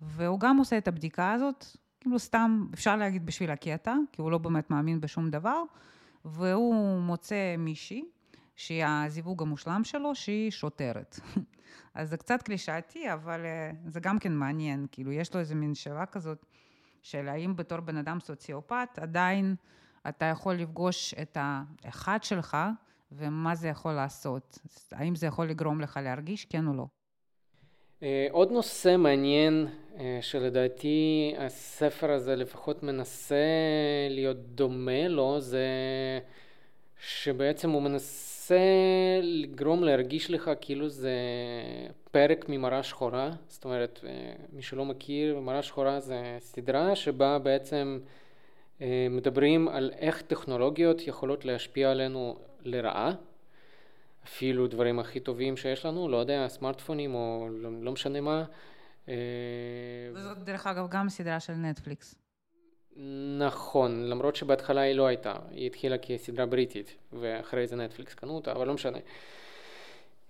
[0.02, 1.66] והוא גם עושה את הבדיקה הזאת,
[2.00, 5.64] כאילו סתם, אפשר להגיד בשביל הקטע, כי הוא לא באמת מאמין בשום דבר,
[6.26, 8.06] והוא מוצא מישהי,
[8.56, 11.20] שהיא הזיווג המושלם שלו, שהיא שוטרת.
[11.96, 15.76] אז זה קצת קלישאתי, אבל אה, זה גם כן מעניין, כאילו יש לו איזה מין
[15.76, 16.46] שאלה כזאת,
[17.02, 19.56] של האם בתור בן אדם סוציופט עדיין
[20.10, 22.58] אתה יכול לפגוש את האחד שלך,
[23.12, 24.60] ומה זה יכול לעשות?
[24.92, 26.86] האם זה יכול לגרום לך להרגיש, כן או לא?
[28.04, 29.68] אה, עוד נושא מעניין
[30.00, 33.36] אה, שלדעתי הספר הזה לפחות מנסה
[34.10, 35.68] להיות דומה לו, זה
[37.00, 38.56] שבעצם הוא מנסה
[39.22, 41.18] לגרום להרגיש לך כאילו זה
[42.12, 48.00] פרק ממראה שחורה, זאת אומרת, אה, מי שלא מכיר, מראה שחורה זה סדרה שבה בעצם
[49.10, 53.12] מדברים על איך טכנולוגיות יכולות להשפיע עלינו לרעה,
[54.26, 58.44] אפילו דברים הכי טובים שיש לנו, לא יודע, סמארטפונים או לא, לא משנה מה.
[59.10, 59.14] אה,
[60.14, 62.16] וזאת דרך אגב גם סדרה של נטפליקס.
[63.40, 68.52] נכון, למרות שבהתחלה היא לא הייתה, היא התחילה כסדרה בריטית, ואחרי זה נטפליקס קנו אותה,
[68.52, 68.98] אבל לא משנה.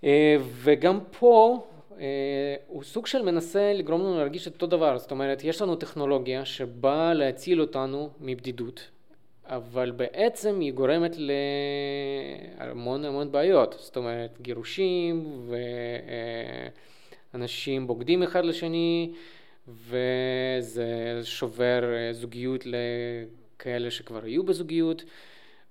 [0.03, 1.75] אה, וגם פה אה,
[2.67, 6.45] הוא סוג של מנסה לגרום לנו להרגיש את אותו דבר, זאת אומרת, יש לנו טכנולוגיה
[6.45, 8.89] שבאה להציל אותנו מבדידות,
[9.45, 11.15] אבל בעצם היא גורמת
[12.60, 15.47] להמון המון בעיות, זאת אומרת גירושים
[17.34, 19.12] ואנשים בוגדים אחד לשני
[19.67, 25.03] וזה שובר זוגיות לכאלה שכבר היו בזוגיות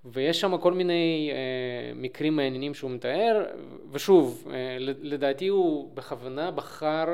[0.05, 3.45] ויש שם כל מיני אה, מקרים מעניינים שהוא מתאר
[3.91, 7.05] ושוב אה, לדעתי הוא בכוונה בחר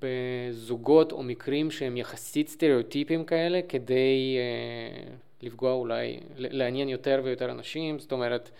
[0.00, 7.98] בזוגות או מקרים שהם יחסית סטריאוטיפים כאלה כדי אה, לפגוע אולי, לעניין יותר ויותר אנשים,
[7.98, 8.50] זאת אומרת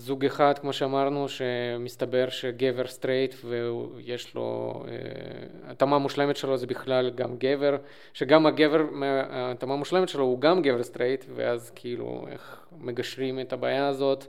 [0.00, 4.92] זוג אחד כמו שאמרנו שמסתבר שגבר סטרייט ויש לו, אה,
[5.70, 7.76] התאמה המושלמת שלו זה בכלל גם גבר,
[8.12, 8.80] שגם הגבר,
[9.30, 14.24] התאמה המושלמת שלו הוא גם גבר סטרייט ואז כאילו איך מגשרים את הבעיה הזאת.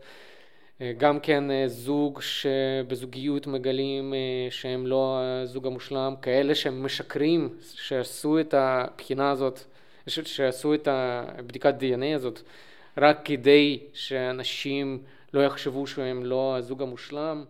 [0.82, 4.14] אה, גם כן אה, זוג שבזוגיות מגלים
[4.50, 9.60] שהם לא הזוג המושלם, כאלה שהם משקרים, שעשו את הבחינה הזאת
[10.08, 12.42] שעשו את הבדיקת דנ"א הזאת
[12.98, 17.46] רק כדי שאנשים לא יחשבו שהם לא הזוג המושלם.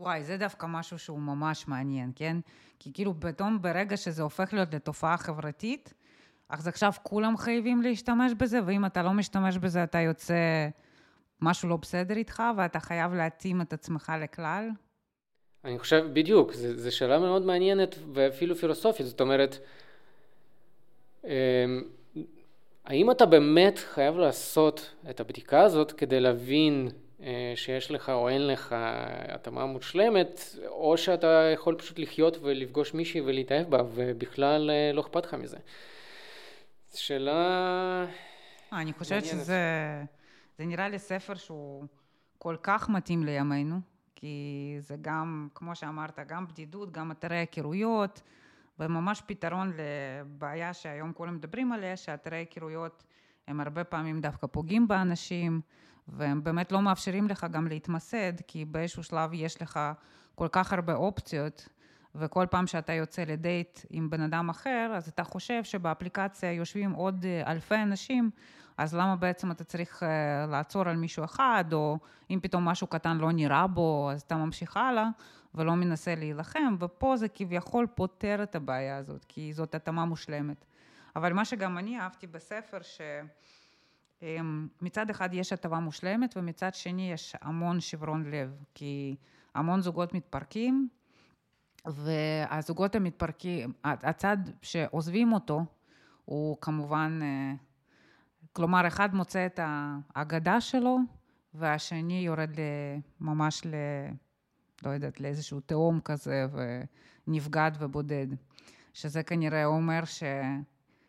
[0.00, 2.36] וואי, זה דווקא משהו שהוא ממש מעניין, כן?
[2.78, 5.94] כי כאילו פתאום ברגע שזה הופך להיות לתופעה חברתית,
[6.48, 10.68] אז עכשיו כולם חייבים להשתמש בזה, ואם אתה לא משתמש בזה אתה יוצא
[11.40, 14.68] משהו לא בסדר איתך, ואתה חייב להתאים את עצמך לכלל.
[15.64, 19.58] אני חושב, בדיוק, זו שאלה מאוד מעניינת ואפילו פילוסופית, זאת אומרת,
[21.24, 21.30] אמ,
[22.84, 26.88] האם אתה באמת חייב לעשות את הבדיקה הזאת כדי להבין
[27.54, 28.74] שיש לך או אין לך
[29.28, 35.26] התאמה מושלמת, או שאתה יכול פשוט לחיות ולפגוש מישהי ולהתאהב בה, ובכלל אה, לא אכפת
[35.26, 35.56] לך מזה.
[36.94, 38.06] שאלה...
[38.72, 39.58] אני חושבת שזה
[40.58, 41.84] זה נראה לי ספר שהוא
[42.38, 43.80] כל כך מתאים לימינו,
[44.14, 48.22] כי זה גם, כמו שאמרת, גם בדידות, גם אתרי היכרויות.
[48.78, 53.04] וממש פתרון לבעיה שהיום כולם מדברים עליה, שאתרי היכרויות
[53.48, 55.60] הם הרבה פעמים דווקא פוגעים באנשים,
[56.08, 59.80] והם באמת לא מאפשרים לך גם להתמסד, כי באיזשהו שלב יש לך
[60.34, 61.68] כל כך הרבה אופציות,
[62.14, 67.26] וכל פעם שאתה יוצא לדייט עם בן אדם אחר, אז אתה חושב שבאפליקציה יושבים עוד
[67.46, 68.30] אלפי אנשים,
[68.78, 70.06] אז למה בעצם אתה צריך uh,
[70.50, 71.98] לעצור על מישהו אחד, או
[72.30, 75.08] אם פתאום משהו קטן לא נראה בו, אז אתה ממשיך הלאה,
[75.54, 80.64] ולא מנסה להילחם, ופה זה כביכול פותר את הבעיה הזאת, כי זאת התאמה מושלמת.
[81.16, 82.78] אבל מה שגם אני אהבתי בספר,
[84.20, 89.16] שמצד אחד יש הטבה מושלמת, ומצד שני יש המון שברון לב, כי
[89.54, 90.88] המון זוגות מתפרקים,
[91.86, 95.64] והזוגות המתפרקים, הצד שעוזבים אותו,
[96.24, 97.54] הוא כמובן, אה,
[98.52, 100.98] כלומר, אחד מוצא את האגדה שלו,
[101.54, 102.50] והשני יורד
[103.20, 103.74] ממש ל...
[104.84, 106.46] לא יודעת, לאיזשהו תהום כזה
[107.26, 108.26] ונבגד ובודד.
[108.96, 110.04] שזה כנראה אומר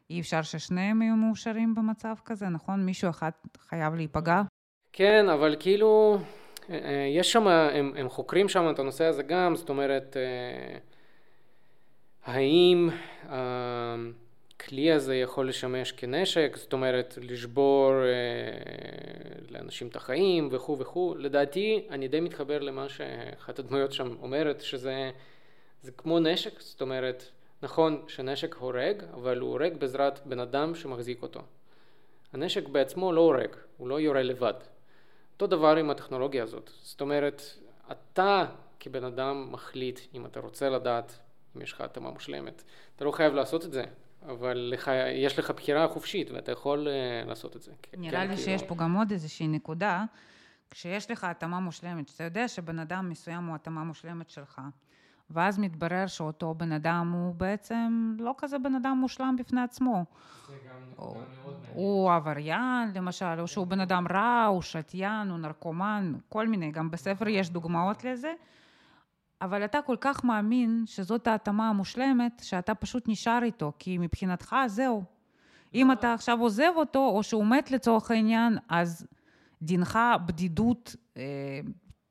[0.08, 2.86] שאי אפשר ששניהם יהיו מאושרים במצב כזה, נכון?
[2.86, 4.42] מישהו אחד חייב להיפגע?
[4.94, 6.18] כן, אבל כאילו,
[6.70, 10.78] אה, יש שם, הם, הם חוקרים שם את הנושא הזה גם, זאת אומרת, אה,
[12.26, 12.90] האם
[14.58, 18.08] הכלי הזה יכול לשמש כנשק, זאת אומרת, לשבור אה,
[19.50, 21.16] לאנשים את החיים וכו' וכו'.
[21.18, 25.12] לדעתי, אני די מתחבר למה שאחת הדמויות שם אומרת, שזה
[25.82, 27.24] זה כמו נשק, זאת אומרת,
[27.62, 31.42] נכון שנשק הורג, אבל הוא הורג בעזרת בן אדם שמחזיק אותו.
[32.34, 34.54] הנשק בעצמו לא הורג, הוא לא יורה לבד.
[35.34, 36.70] אותו דבר עם הטכנולוגיה הזאת.
[36.82, 37.42] זאת אומרת,
[37.92, 38.46] אתה
[38.80, 41.20] כבן אדם מחליט אם אתה רוצה לדעת
[41.56, 42.64] אם יש לך התאמה מושלמת.
[42.96, 43.84] אתה לא חייב לעשות את זה,
[44.26, 47.72] אבל לך, יש לך בחירה חופשית ואתה יכול uh, לעשות את זה.
[47.98, 48.42] נראה כן, לי כאילו...
[48.42, 50.06] שיש פה גם עוד איזושהי נקודה.
[50.72, 54.62] כשיש לך התאמה מושלמת, שאתה יודע שבן אדם מסוים הוא התאמה מושלמת שלך,
[55.30, 60.06] ואז מתברר שאותו בן אדם הוא בעצם לא כזה בן אדם מושלם בפני עצמו.
[60.96, 61.18] הוא,
[61.74, 66.92] הוא עבריין, למשל, או שהוא בן אדם רע, הוא שתיין, הוא נרקומן, כל מיני, גם
[66.92, 68.34] בספר יש דוגמאות לזה.
[69.42, 75.04] אבל אתה כל כך מאמין שזאת ההתאמה המושלמת, שאתה פשוט נשאר איתו, כי מבחינתך זהו.
[75.74, 79.08] אם אתה עכשיו עוזב אותו, או שהוא מת לצורך העניין, אז
[79.62, 81.22] דינך בדידות אה,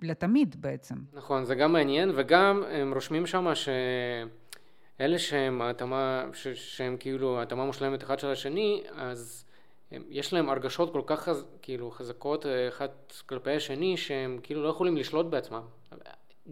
[0.00, 0.94] לתמיד בעצם.
[1.12, 8.02] נכון, זה גם מעניין, וגם הם רושמים שם שאלה שהם התאמה, שהם כאילו התאמה מושלמת
[8.02, 9.44] אחד של השני, אז
[9.90, 12.88] הם, יש להם הרגשות כל כך חז, כאילו חזקות אה, אחד
[13.26, 15.62] כלפי השני, שהם כאילו לא יכולים לשלוט בעצמם.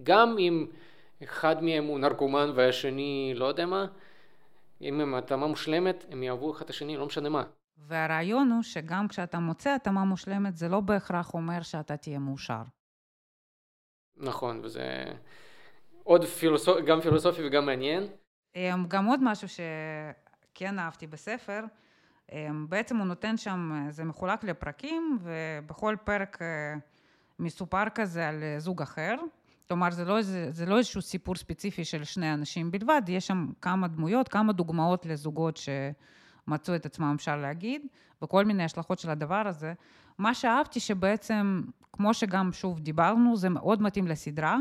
[0.02, 0.66] גם אם
[1.22, 3.86] אחד מהם הוא נרקומן והשני לא יודע מה,
[4.80, 7.42] אם הם התאמה מושלמת, הם יאהבו אחד את השני, לא משנה מה.
[7.78, 12.62] והרעיון הוא שגם כשאתה מוצא התאמה מושלמת, זה לא בהכרח אומר שאתה תהיה מאושר.
[14.16, 15.04] נכון, וזה
[16.02, 18.06] עוד פילוסופי, גם פילוסופי וגם מעניין.
[18.56, 21.60] אמ, גם עוד משהו שכן אהבתי בספר,
[22.32, 26.74] אמ, בעצם הוא נותן שם, זה מחולק לפרקים, ובכל פרק אה,
[27.38, 29.14] מסופר כזה על זוג אחר.
[29.68, 33.46] כלומר, זה לא, זה, זה לא איזשהו סיפור ספציפי של שני אנשים בלבד, יש שם
[33.60, 35.56] כמה דמויות, כמה דוגמאות לזוגות
[36.46, 37.86] שמצאו את עצמם, אפשר להגיד,
[38.22, 39.72] וכל מיני השלכות של הדבר הזה.
[40.18, 44.56] מה שאהבתי שבעצם, כמו שגם שוב דיברנו, זה מאוד מתאים לסדרה,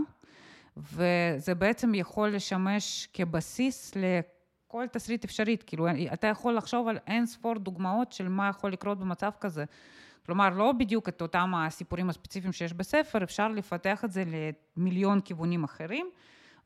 [0.78, 5.64] וזה בעצם יכול לשמש כבסיס לכל תסריט אפשרית.
[5.64, 9.66] כאילו, אתה יכול לחשוב על אין ספור דוגמאות של מה יכול לקרות במצב כזה.
[10.26, 14.24] כלומר, לא בדיוק את אותם הסיפורים הספציפיים שיש בספר, אפשר לפתח את זה
[14.78, 16.10] למיליון כיוונים אחרים.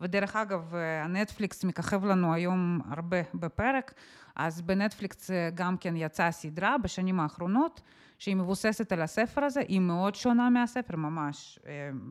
[0.01, 3.93] ודרך אגב, הנטפליקס מככב לנו היום הרבה בפרק,
[4.36, 7.81] אז בנטפליקס גם כן יצאה סדרה בשנים האחרונות,
[8.17, 11.60] שהיא מבוססת על הספר הזה, היא מאוד שונה מהספר, ממש,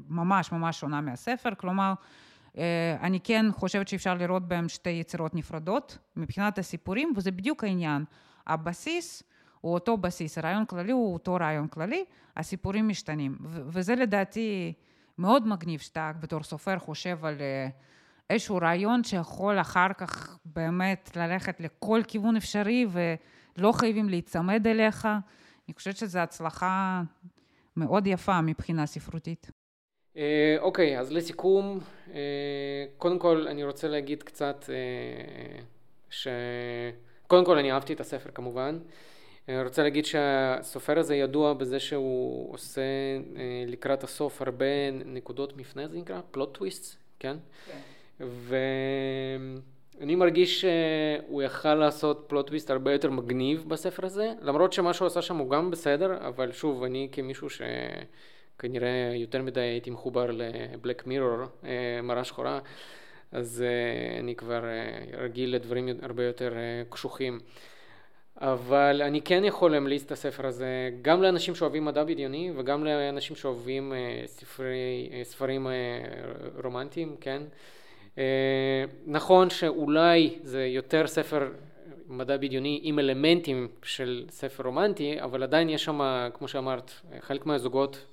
[0.08, 1.94] ממש ממש שונה מהספר, כלומר,
[3.00, 8.04] אני כן חושבת שאפשר לראות בהם שתי יצירות נפרדות מבחינת הסיפורים, וזה בדיוק העניין.
[8.46, 9.22] הבסיס
[9.60, 12.04] הוא אותו בסיס, הרעיון כללי הוא אותו רעיון כללי,
[12.36, 13.36] הסיפורים משתנים.
[13.42, 14.72] וזה לדעתי
[15.18, 17.68] מאוד מגניב שאתה בתור סופר חושב על אה,
[18.30, 25.08] איזשהו רעיון שיכול אחר כך באמת ללכת לכל כיוון אפשרי ולא חייבים להיצמד אליך.
[25.68, 27.02] אני חושבת שזו הצלחה
[27.76, 29.50] מאוד יפה מבחינה ספרותית.
[30.16, 31.80] אה, אוקיי, אז לסיכום,
[32.14, 34.64] אה, קודם כל אני רוצה להגיד קצת
[36.10, 36.28] ש...
[37.26, 38.78] קודם כל אני אהבתי את הספר כמובן.
[39.48, 42.80] אני רוצה להגיד שהסופר הזה ידוע בזה שהוא עושה
[43.36, 46.20] אה, לקראת הסוף הרבה נקודות מפנה, זה נקרא?
[46.30, 47.36] פלוט טוויסט, כן?
[47.66, 47.78] כן.
[49.98, 55.06] ואני מרגיש שהוא יכל לעשות פלוט טוויסט הרבה יותר מגניב בספר הזה, למרות שמה שהוא
[55.06, 61.06] עשה שם הוא גם בסדר, אבל שוב, אני כמישהו שכנראה יותר מדי הייתי מחובר לבלק
[61.06, 62.58] מירור, אה, מראה שחורה,
[63.32, 64.64] אז אה, אני כבר
[65.18, 66.52] רגיל לדברים הרבה יותר
[66.90, 67.38] קשוחים.
[68.40, 73.36] אבל אני כן יכול להמליץ את הספר הזה גם לאנשים שאוהבים מדע בדיוני וגם לאנשים
[73.36, 75.72] שאוהבים אה, ספרי, אה, ספרים אה,
[76.64, 77.42] רומנטיים, כן?
[79.06, 81.48] נכון שאולי זה יותר ספר
[82.08, 88.04] מדע בדיוני עם אלמנטים של ספר רומנטי, אבל עדיין יש שם, כמו שאמרת, חלק מהזוגות,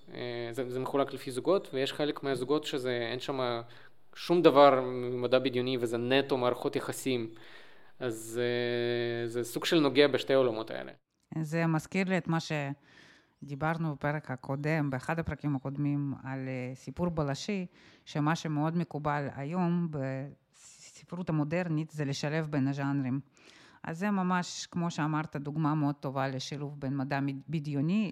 [0.51, 3.61] זה, זה מחולק לפי זוגות, ויש חלק מהזוגות שזה, אין שם
[4.15, 7.29] שום דבר ממדע בדיוני וזה נטו מערכות יחסים.
[8.03, 10.91] אז uh, זה סוג של נוגע בשתי העולמות האלה.
[11.41, 17.65] זה מזכיר לי את מה שדיברנו בפרק הקודם, באחד הפרקים הקודמים, על uh, סיפור בלשי,
[18.05, 23.19] שמה שמאוד מקובל היום בספרות המודרנית זה לשלב בין הז'אנרים.
[23.83, 27.19] אז זה ממש, כמו שאמרת, דוגמה מאוד טובה לשילוב בין מדע
[27.49, 28.11] בדיוני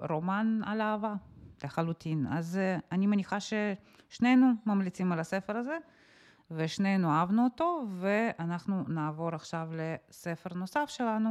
[0.00, 1.14] לרומן על אהבה,
[1.64, 2.26] לחלוטין.
[2.26, 5.76] אז uh, אני מניחה ששנינו ממליצים על הספר הזה.
[6.50, 11.30] ושנינו אהבנו אותו, ואנחנו נעבור עכשיו לספר נוסף שלנו,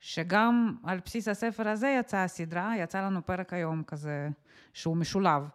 [0.00, 4.28] שגם על בסיס הספר הזה יצאה הסדרה, יצא לנו פרק היום כזה
[4.72, 5.48] שהוא משולב.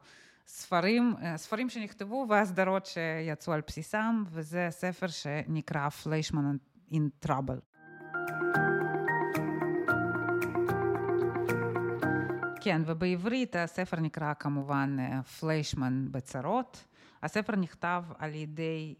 [0.47, 6.55] ספרים, ספרים שנכתבו והסדרות שיצאו על בסיסם, וזה ספר שנקרא פליישמן
[6.91, 7.59] in Trouble.
[12.61, 14.97] כן, ובעברית הספר נקרא כמובן
[15.39, 16.85] פליישמן בצרות.
[17.23, 18.95] הספר נכתב על ידי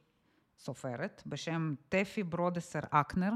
[0.58, 3.32] סופרת בשם טפי ברודסר אקנר.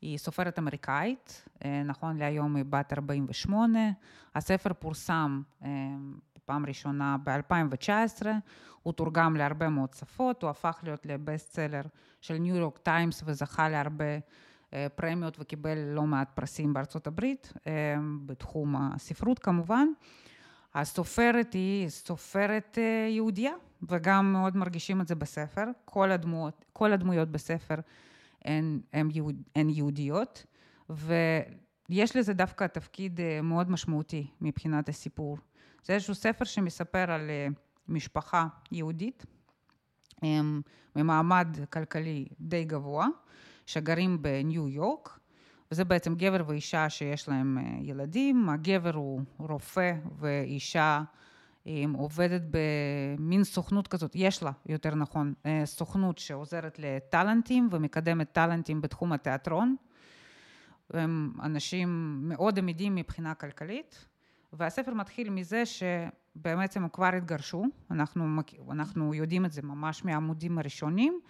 [0.00, 3.78] היא סופרת אמריקאית, אה, נכון להיום היא בת 48.
[4.34, 5.68] הספר פורסם אה,
[6.44, 8.26] פעם ראשונה ב-2019,
[8.82, 11.82] הוא תורגם להרבה מאוד שפות, הוא הפך להיות לבסט סלר
[12.20, 14.18] של ניו יורק טיימס וזכה להרבה
[14.72, 17.52] אה, פרמיות וקיבל לא מעט פרסים בארצות הברית,
[18.26, 19.88] בתחום הספרות כמובן.
[20.76, 23.52] הסופרת היא סופרת יהודייה,
[23.88, 25.64] וגם מאוד מרגישים את זה בספר.
[25.84, 27.74] כל, הדמויות, כל הדמויות בספר
[28.44, 30.46] הן, הן, יהוד, הן יהודיות,
[30.90, 35.38] ויש לזה דווקא תפקיד אה, מאוד משמעותי מבחינת הסיפור.
[35.84, 37.46] זה איזשהו ספר שמספר על אה,
[37.88, 39.26] משפחה יהודית
[40.96, 43.06] ממעמד כלכלי די גבוה,
[43.66, 45.18] שגרים בניו יורק,
[45.70, 51.02] וזה בעצם גבר ואישה שיש להם אה, ילדים, הגבר הוא רופא ואישה
[51.94, 59.12] עובדת במין סוכנות כזאת, יש לה, יותר נכון, אה, סוכנות שעוזרת לטאלנטים ומקדמת טאלנטים בתחום
[59.12, 59.76] התיאטרון.
[60.90, 64.06] הם אנשים מאוד עמידים מבחינה כלכלית,
[64.52, 68.40] והספר מתחיל מזה שבעצם הם כבר התגרשו, אנחנו,
[68.70, 71.20] אנחנו יודעים את זה ממש מהעמודים הראשונים,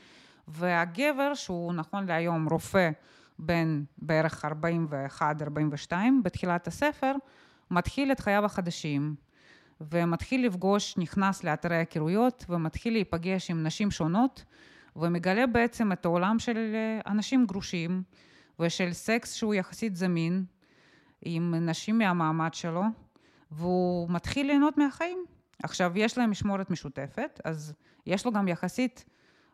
[0.48, 2.90] והגבר, שהוא נכון להיום רופא
[3.38, 4.44] בן בערך
[5.90, 7.12] 41-42 בתחילת הספר,
[7.70, 9.14] מתחיל את חייו החדשים,
[9.80, 14.44] ומתחיל לפגוש, נכנס לאתרי הכירויות ומתחיל להיפגש עם נשים שונות
[14.96, 18.02] ומגלה בעצם את העולם של אה, אנשים גרושים
[18.60, 20.44] ושל סקס שהוא יחסית זמין
[21.22, 22.82] עם נשים מהמעמד שלו
[23.50, 25.24] והוא מתחיל ליהנות מהחיים.
[25.62, 27.74] עכשיו, יש להם משמורת משותפת, אז
[28.06, 29.04] יש לו גם יחסית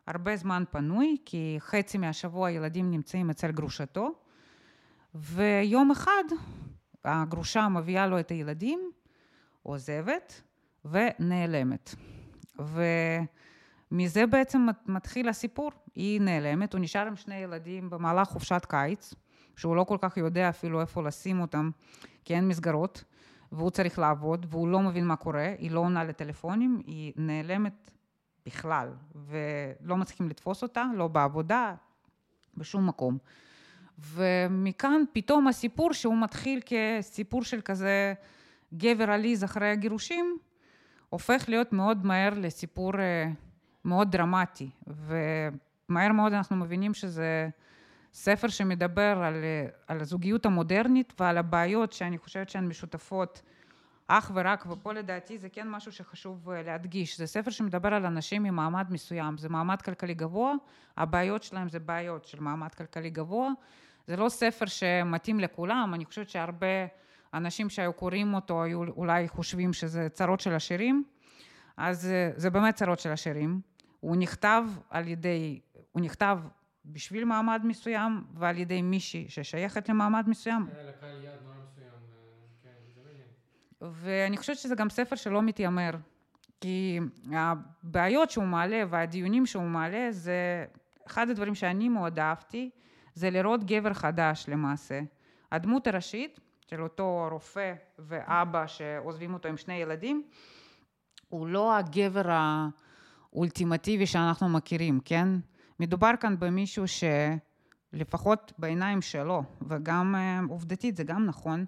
[0.07, 4.11] הרבה זמן פנוי, כי חצי מהשבוע הילדים נמצאים אצל גרושתו,
[5.15, 6.23] ויום אחד
[7.05, 8.91] הגרושה מביאה לו את הילדים,
[9.63, 10.41] עוזבת
[10.85, 11.95] ונעלמת.
[13.91, 15.71] ומזה בעצם מתחיל הסיפור.
[15.95, 19.13] היא נעלמת, הוא נשאר עם שני ילדים במהלך חופשת קיץ,
[19.55, 21.69] שהוא לא כל כך יודע אפילו איפה לשים אותם,
[22.25, 23.03] כי אין מסגרות,
[23.51, 27.91] והוא צריך לעבוד, והוא לא מבין מה קורה, היא לא עונה לטלפונים, היא נעלמת
[28.45, 31.75] בכלל, ולא מצליחים לתפוס אותה, לא בעבודה,
[32.57, 33.17] בשום מקום.
[33.99, 38.13] ומכאן פתאום הסיפור שהוא מתחיל כסיפור של כזה
[38.73, 40.37] גבר עליז אחרי הגירושים,
[41.09, 43.29] הופך להיות מאוד מהר לסיפור אה,
[43.85, 47.49] מאוד דרמטי, ומהר מאוד אנחנו מבינים שזה
[48.13, 53.41] ספר שמדבר על, אה, על הזוגיות המודרנית ועל הבעיות שאני חושבת שהן משותפות
[54.07, 58.43] אך ורק, ופה לדעתי זה כן משהו שחשוב אה, להדגיש, זה ספר שמדבר על אנשים
[58.43, 60.53] ממעמד מסוים, זה מעמד כלכלי גבוה,
[60.97, 63.49] הבעיות שלהם זה בעיות של מעמד כלכלי גבוה,
[64.07, 66.67] זה לא ספר שמתאים לכולם, אני חושבת שהרבה
[67.33, 71.03] אנשים שהיו קוראים אותו היו אולי חושבים שזה צרות של עשירים,
[71.77, 73.61] אז אה, זה באמת צרות של עשירים.
[73.99, 75.59] הוא נכתב על ידי,
[75.91, 76.39] הוא נכתב
[76.85, 80.67] בשביל מעמד מסוים ועל ידי מישהי ששייכת למעמד מסוים.
[80.67, 82.17] כן, לקהל יעד מאוד מסוים, אה,
[82.63, 83.27] כן, זה מעניין.
[83.91, 85.91] ואני חושבת שזה גם ספר שלא מתיימר,
[86.61, 86.99] כי
[87.31, 90.65] הבעיות שהוא מעלה והדיונים שהוא מעלה זה
[91.07, 92.69] אחד הדברים שאני מאוד אהבתי,
[93.13, 95.01] זה לראות גבר חדש למעשה.
[95.51, 100.23] הדמות הראשית של אותו רופא ואבא שעוזבים אותו עם שני ילדים,
[101.29, 102.37] הוא לא הגבר
[103.31, 105.27] האולטימטיבי שאנחנו מכירים, כן?
[105.79, 106.83] מדובר כאן במישהו
[107.93, 111.65] שלפחות בעיניים שלו, וגם אה, עובדתית זה גם נכון,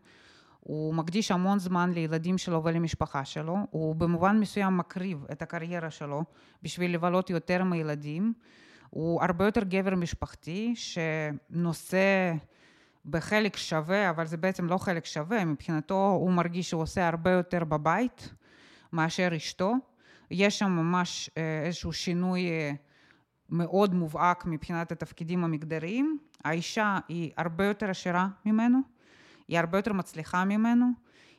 [0.68, 6.24] הוא מקדיש המון זמן לילדים שלו ולמשפחה שלו, הוא במובן מסוים מקריב את הקריירה שלו
[6.64, 8.34] בשביל לבלות יותר עם הילדים,
[8.90, 12.34] הוא הרבה יותר גבר משפחתי שנושא
[13.06, 17.64] בחלק שווה, אבל זה בעצם לא חלק שווה, מבחינתו הוא מרגיש שהוא עושה הרבה יותר
[17.64, 18.34] בבית
[18.94, 19.74] מאשר אשתו.
[20.32, 22.72] יש שם ממש אה, איזשהו שינוי אה,
[23.50, 26.18] מאוד מובהק מבחינת התפקידים המגדריים.
[26.44, 28.80] האישה היא הרבה יותר עשירה ממנו,
[29.48, 30.86] היא הרבה יותר מצליחה ממנו,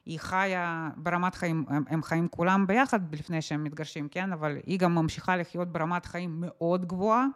[0.07, 4.33] היא חיה ברמת חיים, הם, הם חיים כולם ביחד לפני שהם מתגרשים, כן?
[4.33, 7.27] אבל היא גם ממשיכה לחיות ברמת חיים מאוד גבוהה,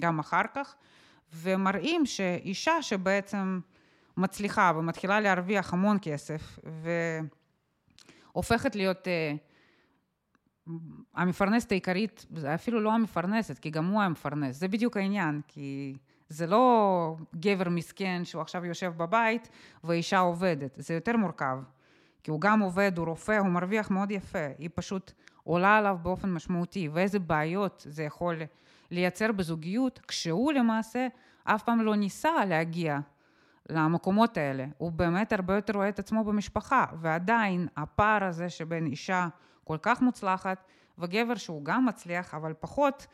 [0.00, 0.74] גם אחר כך.
[1.32, 3.60] ומראים שאישה שבעצם
[4.16, 6.58] מצליחה ומתחילה להרוויח המון כסף
[8.34, 10.70] והופכת להיות uh,
[11.14, 15.94] המפרנסת העיקרית, אפילו לא המפרנסת, כי גם הוא המפרנס, זה בדיוק העניין, כי
[16.30, 19.48] זה לא גבר מסכן שהוא עכשיו יושב בבית
[19.84, 21.58] ואישה עובדת, זה יותר מורכב,
[22.22, 25.12] כי הוא גם עובד, הוא רופא, הוא מרוויח מאוד יפה, היא פשוט
[25.44, 28.42] עולה עליו באופן משמעותי, ואיזה בעיות זה יכול
[28.90, 31.06] לייצר בזוגיות, כשהוא למעשה
[31.44, 32.98] אף פעם לא ניסה להגיע
[33.68, 34.66] למקומות האלה.
[34.78, 39.28] הוא באמת הרבה יותר רואה את עצמו במשפחה, ועדיין הפער הזה שבין אישה
[39.64, 40.64] כל כך מוצלחת
[40.98, 43.06] וגבר שהוא גם מצליח, אבל פחות,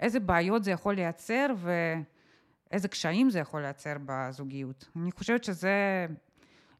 [0.00, 1.46] איזה בעיות זה יכול לייצר
[2.72, 4.88] ואיזה קשיים זה יכול לייצר בזוגיות.
[4.96, 6.06] אני חושבת שזה,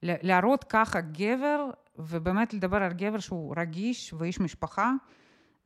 [0.03, 4.93] להראות ככה גבר, ובאמת לדבר על גבר שהוא רגיש ואיש משפחה,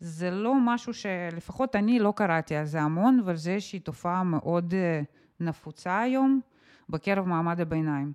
[0.00, 4.74] זה לא משהו שלפחות אני לא קראתי על זה המון, אבל זה איזושהי תופעה מאוד
[4.74, 5.00] אה,
[5.40, 6.40] נפוצה היום
[6.88, 8.12] בקרב מעמד הביניים.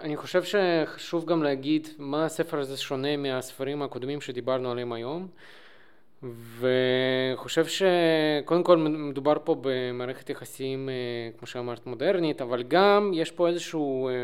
[0.00, 5.28] אני חושב שחשוב גם להגיד מה הספר הזה שונה מהספרים הקודמים שדיברנו עליהם היום.
[6.22, 10.94] וחושב שקודם כל מדובר פה במערכת יחסים, אה,
[11.38, 14.14] כמו שאמרת, מודרנית, אבל גם יש פה איזשהו, אה,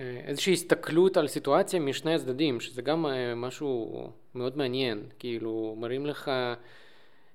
[0.00, 3.06] איזושהי הסתכלות על סיטואציה משני הצדדים, שזה גם
[3.36, 6.30] משהו מאוד מעניין, כאילו מראים לך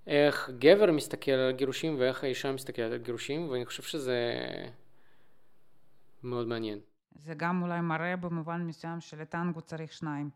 [0.08, 4.34] איך גבר מסתכל על גירושים ואיך האישה מסתכלת על גירושים, ואני חושב שזה
[6.24, 6.80] מאוד מעניין.
[7.16, 10.30] זה גם אולי מראה במובן מסוים שלטנגו צריך שניים,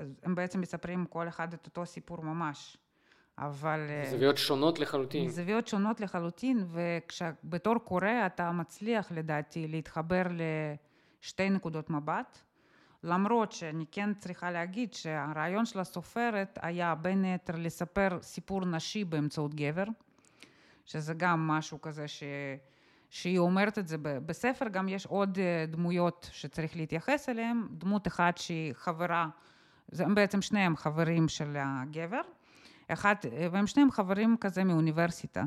[0.00, 2.76] ושהם בעצם מספרים כל אחד את אותו סיפור ממש.
[3.38, 3.80] אבל...
[4.10, 5.28] זוויות שונות לחלוטין.
[5.28, 10.22] זוויות שונות לחלוטין, וכשבתור קורא אתה מצליח לדעתי להתחבר
[11.20, 12.38] לשתי נקודות מבט,
[13.02, 19.54] למרות שאני כן צריכה להגיד שהרעיון של הסופרת היה בין היתר לספר סיפור נשי באמצעות
[19.54, 19.84] גבר,
[20.84, 22.22] שזה גם משהו כזה ש...
[23.10, 28.38] שהיא אומרת את זה בספר, גם יש עוד אה, דמויות שצריך להתייחס אליהן, דמות אחת
[28.38, 29.28] שהיא חברה,
[29.98, 32.20] הם בעצם שניהם חברים של הגבר,
[32.88, 33.14] אחד,
[33.52, 35.44] והם שניהם חברים כזה מאוניברסיטה.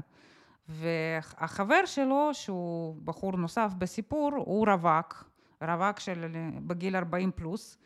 [0.69, 5.29] והחבר שלו, שהוא בחור נוסף בסיפור, הוא רווק,
[5.61, 6.25] רווק של
[6.67, 7.77] בגיל 40 פלוס,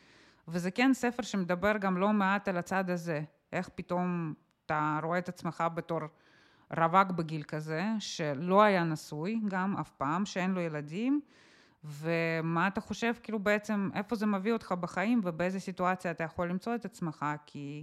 [0.48, 4.34] וזה כן ספר שמדבר גם לא מעט על הצד הזה, איך פתאום
[4.66, 6.00] אתה רואה את עצמך בתור
[6.76, 11.20] רווק בגיל כזה, שלא היה נשוי גם אף פעם, שאין לו ילדים,
[11.88, 16.74] ומה אתה חושב כאילו בעצם, איפה זה מביא אותך בחיים ובאיזה סיטואציה אתה יכול למצוא
[16.74, 17.82] את עצמך, כי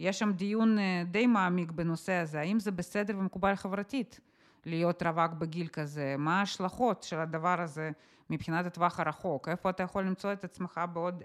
[0.00, 4.20] יש שם דיון אה, די מעמיק בנושא הזה, האם זה בסדר ומקובל חברתית
[4.66, 7.90] להיות רווק בגיל כזה, מה ההשלכות של הדבר הזה
[8.30, 11.22] מבחינת הטווח הרחוק, איפה אתה יכול למצוא את עצמך בעוד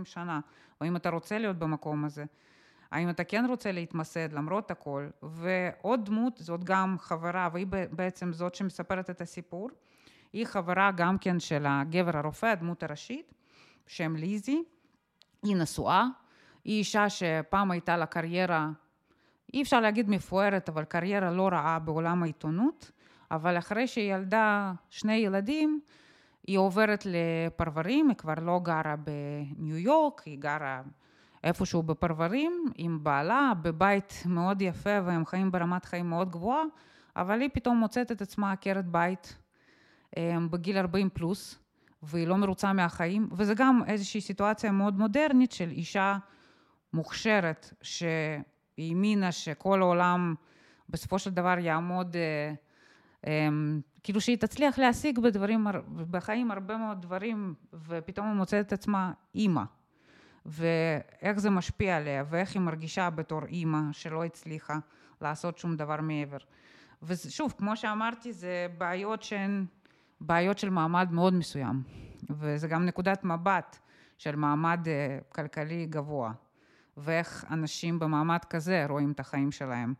[0.00, 0.40] 10-20 שנה,
[0.80, 2.24] או אם אתה רוצה להיות במקום הזה.
[2.90, 8.54] האם אתה כן רוצה להתמסד למרות הכל, ועוד דמות, זאת גם חברה, והיא בעצם זאת
[8.54, 9.70] שמספרת את הסיפור,
[10.32, 13.34] היא חברה גם כן של הגבר הרופא, הדמות הראשית,
[13.86, 14.62] שם ליזי,
[15.42, 16.06] היא נשואה,
[16.64, 18.68] היא אישה שפעם הייתה לה קריירה,
[19.54, 22.90] אי אפשר להגיד מפוארת, אבל קריירה לא רעה בעולם העיתונות,
[23.30, 25.80] אבל אחרי שהיא ילדה שני ילדים,
[26.46, 30.82] היא עוברת לפרברים, היא כבר לא גרה בניו יורק, היא גרה
[31.44, 36.62] איפשהו בפרברים עם בעלה, בבית מאוד יפה והם חיים ברמת חיים מאוד גבוהה,
[37.16, 39.38] אבל היא פתאום מוצאת את עצמה עקרת בית
[40.50, 41.58] בגיל 40 פלוס,
[42.02, 46.16] והיא לא מרוצה מהחיים, וזה גם איזושהי סיטואציה מאוד מודרנית של אישה
[46.92, 50.34] מוכשרת, שהאמינה שכל העולם
[50.88, 52.54] בסופו של דבר יעמוד, אה,
[53.26, 55.66] אמ, כאילו שהיא תצליח להשיג בדברים,
[56.10, 57.54] בחיים הרבה מאוד דברים,
[57.86, 59.62] ופתאום היא מוצאת את עצמה אימא.
[60.46, 64.78] ואיך זה משפיע עליה, ואיך היא מרגישה בתור אימא שלא הצליחה
[65.20, 66.36] לעשות שום דבר מעבר.
[67.02, 69.66] ושוב, כמו שאמרתי, זה בעיות שהן
[70.26, 71.82] בעיות של מעמד מאוד מסוים,
[72.30, 73.78] וזה גם נקודת מבט
[74.18, 76.32] של מעמד אה, כלכלי גבוה,
[76.96, 79.94] ואיך אנשים במעמד כזה רואים את החיים שלהם.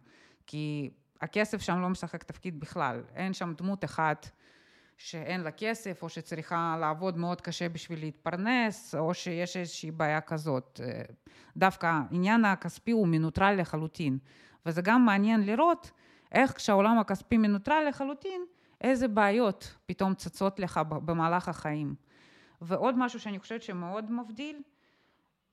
[0.46, 4.30] כי הכסף שם לא משחק תפקיד בכלל, אין שם דמות אחת
[4.96, 10.80] שאין לה כסף, או שצריכה לעבוד מאוד קשה בשביל להתפרנס, או שיש איזושהי בעיה כזאת.
[11.56, 14.18] דווקא העניין הכספי הוא מנוטרל לחלוטין.
[14.66, 15.90] וזה גם מעניין לראות
[16.32, 18.44] איך כשהעולם הכספי מנוטרל לחלוטין,
[18.82, 21.94] איזה בעיות פתאום צצות לך במהלך החיים.
[22.60, 24.62] ועוד משהו שאני חושבת שמאוד מבדיל,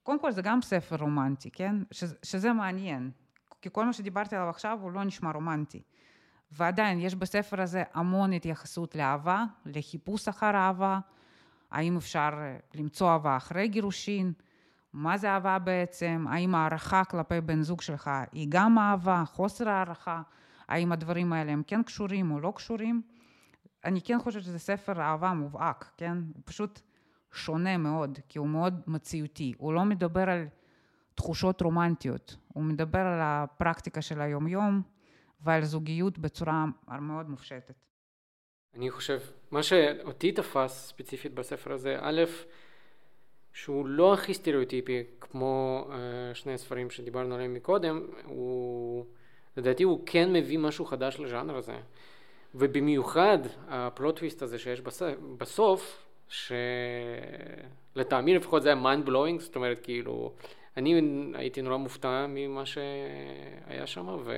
[0.03, 1.75] קודם כל זה גם ספר רומנטי, כן?
[1.91, 3.11] שזה, שזה מעניין.
[3.61, 5.81] כי כל מה שדיברתי עליו עכשיו הוא לא נשמע רומנטי.
[6.51, 10.99] ועדיין יש בספר הזה המון התייחסות לאהבה, לחיפוש אחר אהבה,
[11.71, 14.33] האם אפשר אה, למצוא אהבה אחרי גירושין,
[14.93, 20.21] מה זה אהבה בעצם, האם הערכה כלפי בן זוג שלך היא גם אהבה, חוסר הערכה,
[20.67, 23.01] האם הדברים האלה הם כן קשורים או לא קשורים.
[23.85, 26.17] אני כן חושבת שזה ספר אהבה מובהק, כן?
[26.33, 26.79] הוא פשוט
[27.31, 29.53] שונה מאוד, כי הוא מאוד מציאותי.
[29.57, 30.47] הוא לא מדבר על
[31.15, 34.81] תחושות רומנטיות, הוא מדבר על הפרקטיקה של היום-יום,
[35.41, 37.73] ועל זוגיות בצורה מאוד מופשטת.
[38.75, 39.19] אני חושב,
[39.51, 42.23] מה שאותי תפס ספציפית בספר הזה, א',
[43.53, 49.05] שהוא לא הכי סטריאוטיפי כמו uh, שני הספרים שדיברנו עליהם מקודם, הוא,
[49.57, 51.77] לדעתי הוא כן מביא משהו חדש לז'אנר הזה.
[52.55, 53.37] ובמיוחד
[53.67, 54.81] הפלוטוויסט הזה שיש
[55.37, 56.07] בסוף,
[57.95, 60.33] שלטעמי לפחות זה היה mind blowing, זאת אומרת כאילו,
[60.77, 61.01] אני
[61.33, 64.33] הייתי נורא מופתע ממה שהיה שם, ו...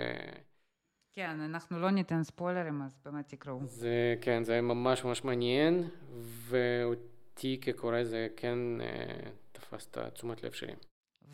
[1.13, 3.59] כן, אנחנו לא ניתן ספוילרים, אז באמת תקראו.
[3.63, 5.83] זה, כן, זה ממש ממש מעניין,
[6.19, 10.73] ואותי כקורא זה כן אה, תפס את התשומת לב שלי.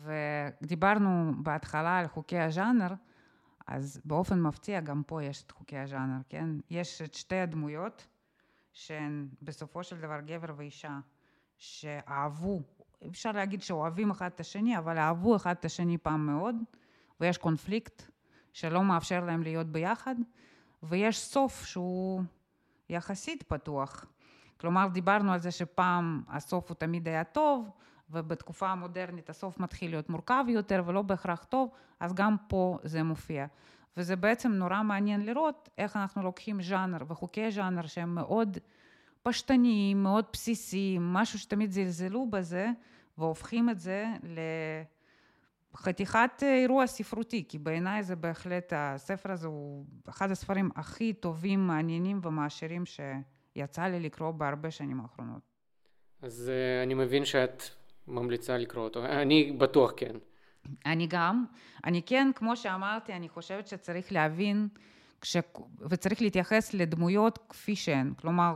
[0.02, 2.88] ודיברנו בהתחלה על חוקי הז'אנר,
[3.68, 6.48] אז באופן מפתיע גם פה יש את חוקי הז'אנר, כן?
[6.70, 8.06] יש את שתי הדמויות
[8.72, 10.98] שהן בסופו של דבר גבר ואישה
[11.58, 12.62] שאהבו,
[13.10, 16.56] אפשר להגיד שאוהבים אחד את השני, אבל אהבו אחד את השני פעם מאוד,
[17.20, 18.02] ויש קונפליקט
[18.52, 20.14] שלא מאפשר להם להיות ביחד,
[20.82, 22.22] ויש סוף שהוא
[22.88, 24.04] יחסית פתוח.
[24.60, 27.70] כלומר, דיברנו על זה שפעם הסוף הוא תמיד היה טוב,
[28.10, 33.46] ובתקופה המודרנית הסוף מתחיל להיות מורכב יותר ולא בהכרח טוב, אז גם פה זה מופיע.
[33.96, 38.58] וזה בעצם נורא מעניין לראות איך אנחנו לוקחים ז'אנר וחוקי ז'אנר שהם מאוד
[39.22, 42.70] פשטניים, מאוד בסיסיים, משהו שתמיד זלזלו בזה,
[43.18, 44.06] והופכים את זה
[45.74, 52.20] לחתיכת אירוע ספרותי, כי בעיניי זה בהחלט, הספר הזה הוא אחד הספרים הכי טובים, מעניינים
[52.22, 55.42] ומעשירים שיצא לי לקרוא בהרבה שנים האחרונות.
[56.22, 57.62] אז uh, אני מבין שאת
[58.08, 59.04] ממליצה לקרוא אותו.
[59.04, 60.16] אני בטוח כן.
[60.86, 61.44] אני גם.
[61.84, 64.68] אני כן, כמו שאמרתי, אני חושבת שצריך להבין
[65.20, 65.36] כש...
[65.80, 68.12] וצריך להתייחס לדמויות כפי שהן.
[68.20, 68.54] כלומר,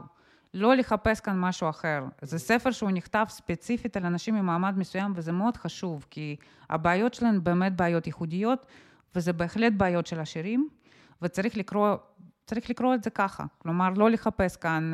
[0.54, 2.04] לא לחפש כאן משהו אחר.
[2.22, 6.36] זה ספר שהוא נכתב ספציפית על אנשים ממעמד מסוים, וזה מאוד חשוב, כי
[6.70, 8.66] הבעיות שלהם באמת בעיות ייחודיות,
[9.14, 10.68] וזה בהחלט בעיות של עשירים,
[11.22, 11.96] וצריך לקרוא,
[12.68, 13.44] לקרוא את זה ככה.
[13.58, 14.92] כלומר, לא לחפש כאן...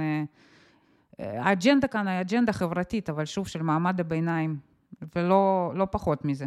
[1.20, 4.58] אה, האג'נדה כאן היא אג'נדה חברתית, אבל שוב, של מעמד הביניים,
[5.16, 6.46] ולא לא פחות מזה.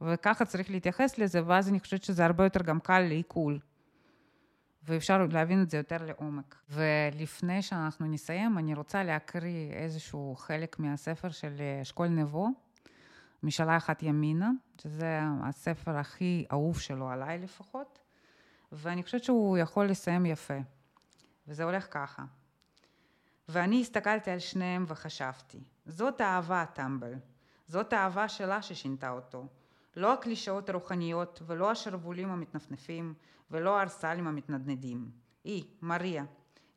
[0.00, 3.58] וככה צריך להתייחס לזה, ואז אני חושבת שזה הרבה יותר גם קל לעיכול.
[4.82, 6.56] ואפשר להבין את זה יותר לעומק.
[6.70, 12.48] ולפני שאנחנו נסיים, אני רוצה להקריא איזשהו חלק מהספר של אשכול נבו,
[13.42, 14.50] משאלה אחת ימינה,
[14.82, 17.98] שזה הספר הכי אהוב שלו, עליי לפחות,
[18.72, 20.58] ואני חושבת שהוא יכול לסיים יפה.
[21.48, 22.24] וזה הולך ככה.
[23.48, 27.14] ואני הסתכלתי על שניהם וחשבתי, זאת אהבה, טמבל.
[27.68, 29.46] זאת האהבה שלה ששינתה אותו.
[29.96, 33.14] לא הקלישאות הרוחניות ולא השרוולים המתנפנפים
[33.50, 35.10] ולא הארסלים המתנדנדים.
[35.44, 36.24] היא, מריה,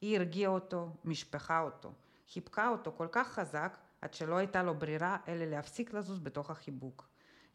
[0.02, 1.94] היא הרגיעה אותו, משפחה אותו,
[2.34, 7.08] חיבקה אותו כל כך חזק עד שלא הייתה לו ברירה אלא להפסיק לזוז בתוך החיבוק.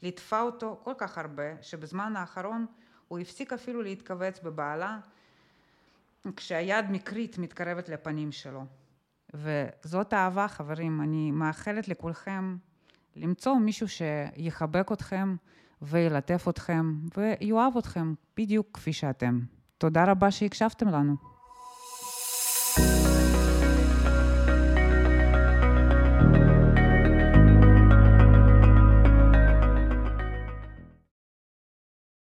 [0.02, 2.66] ליטפה אותו כל כך הרבה שבזמן האחרון
[3.08, 4.98] הוא הפסיק אפילו להתכווץ בבעלה
[6.36, 8.64] כשהיד מקרית מתקרבת לפנים שלו.
[9.36, 12.56] וזאת אהבה חברים, אני מאחלת לכולכם
[13.16, 15.36] למצוא מישהו שיחבק אתכם
[15.82, 19.40] וילטף אתכם ויאהב אתכם בדיוק כפי שאתם.
[19.78, 21.16] תודה רבה שהקשבתם לנו.
[22.76, 23.15] thank you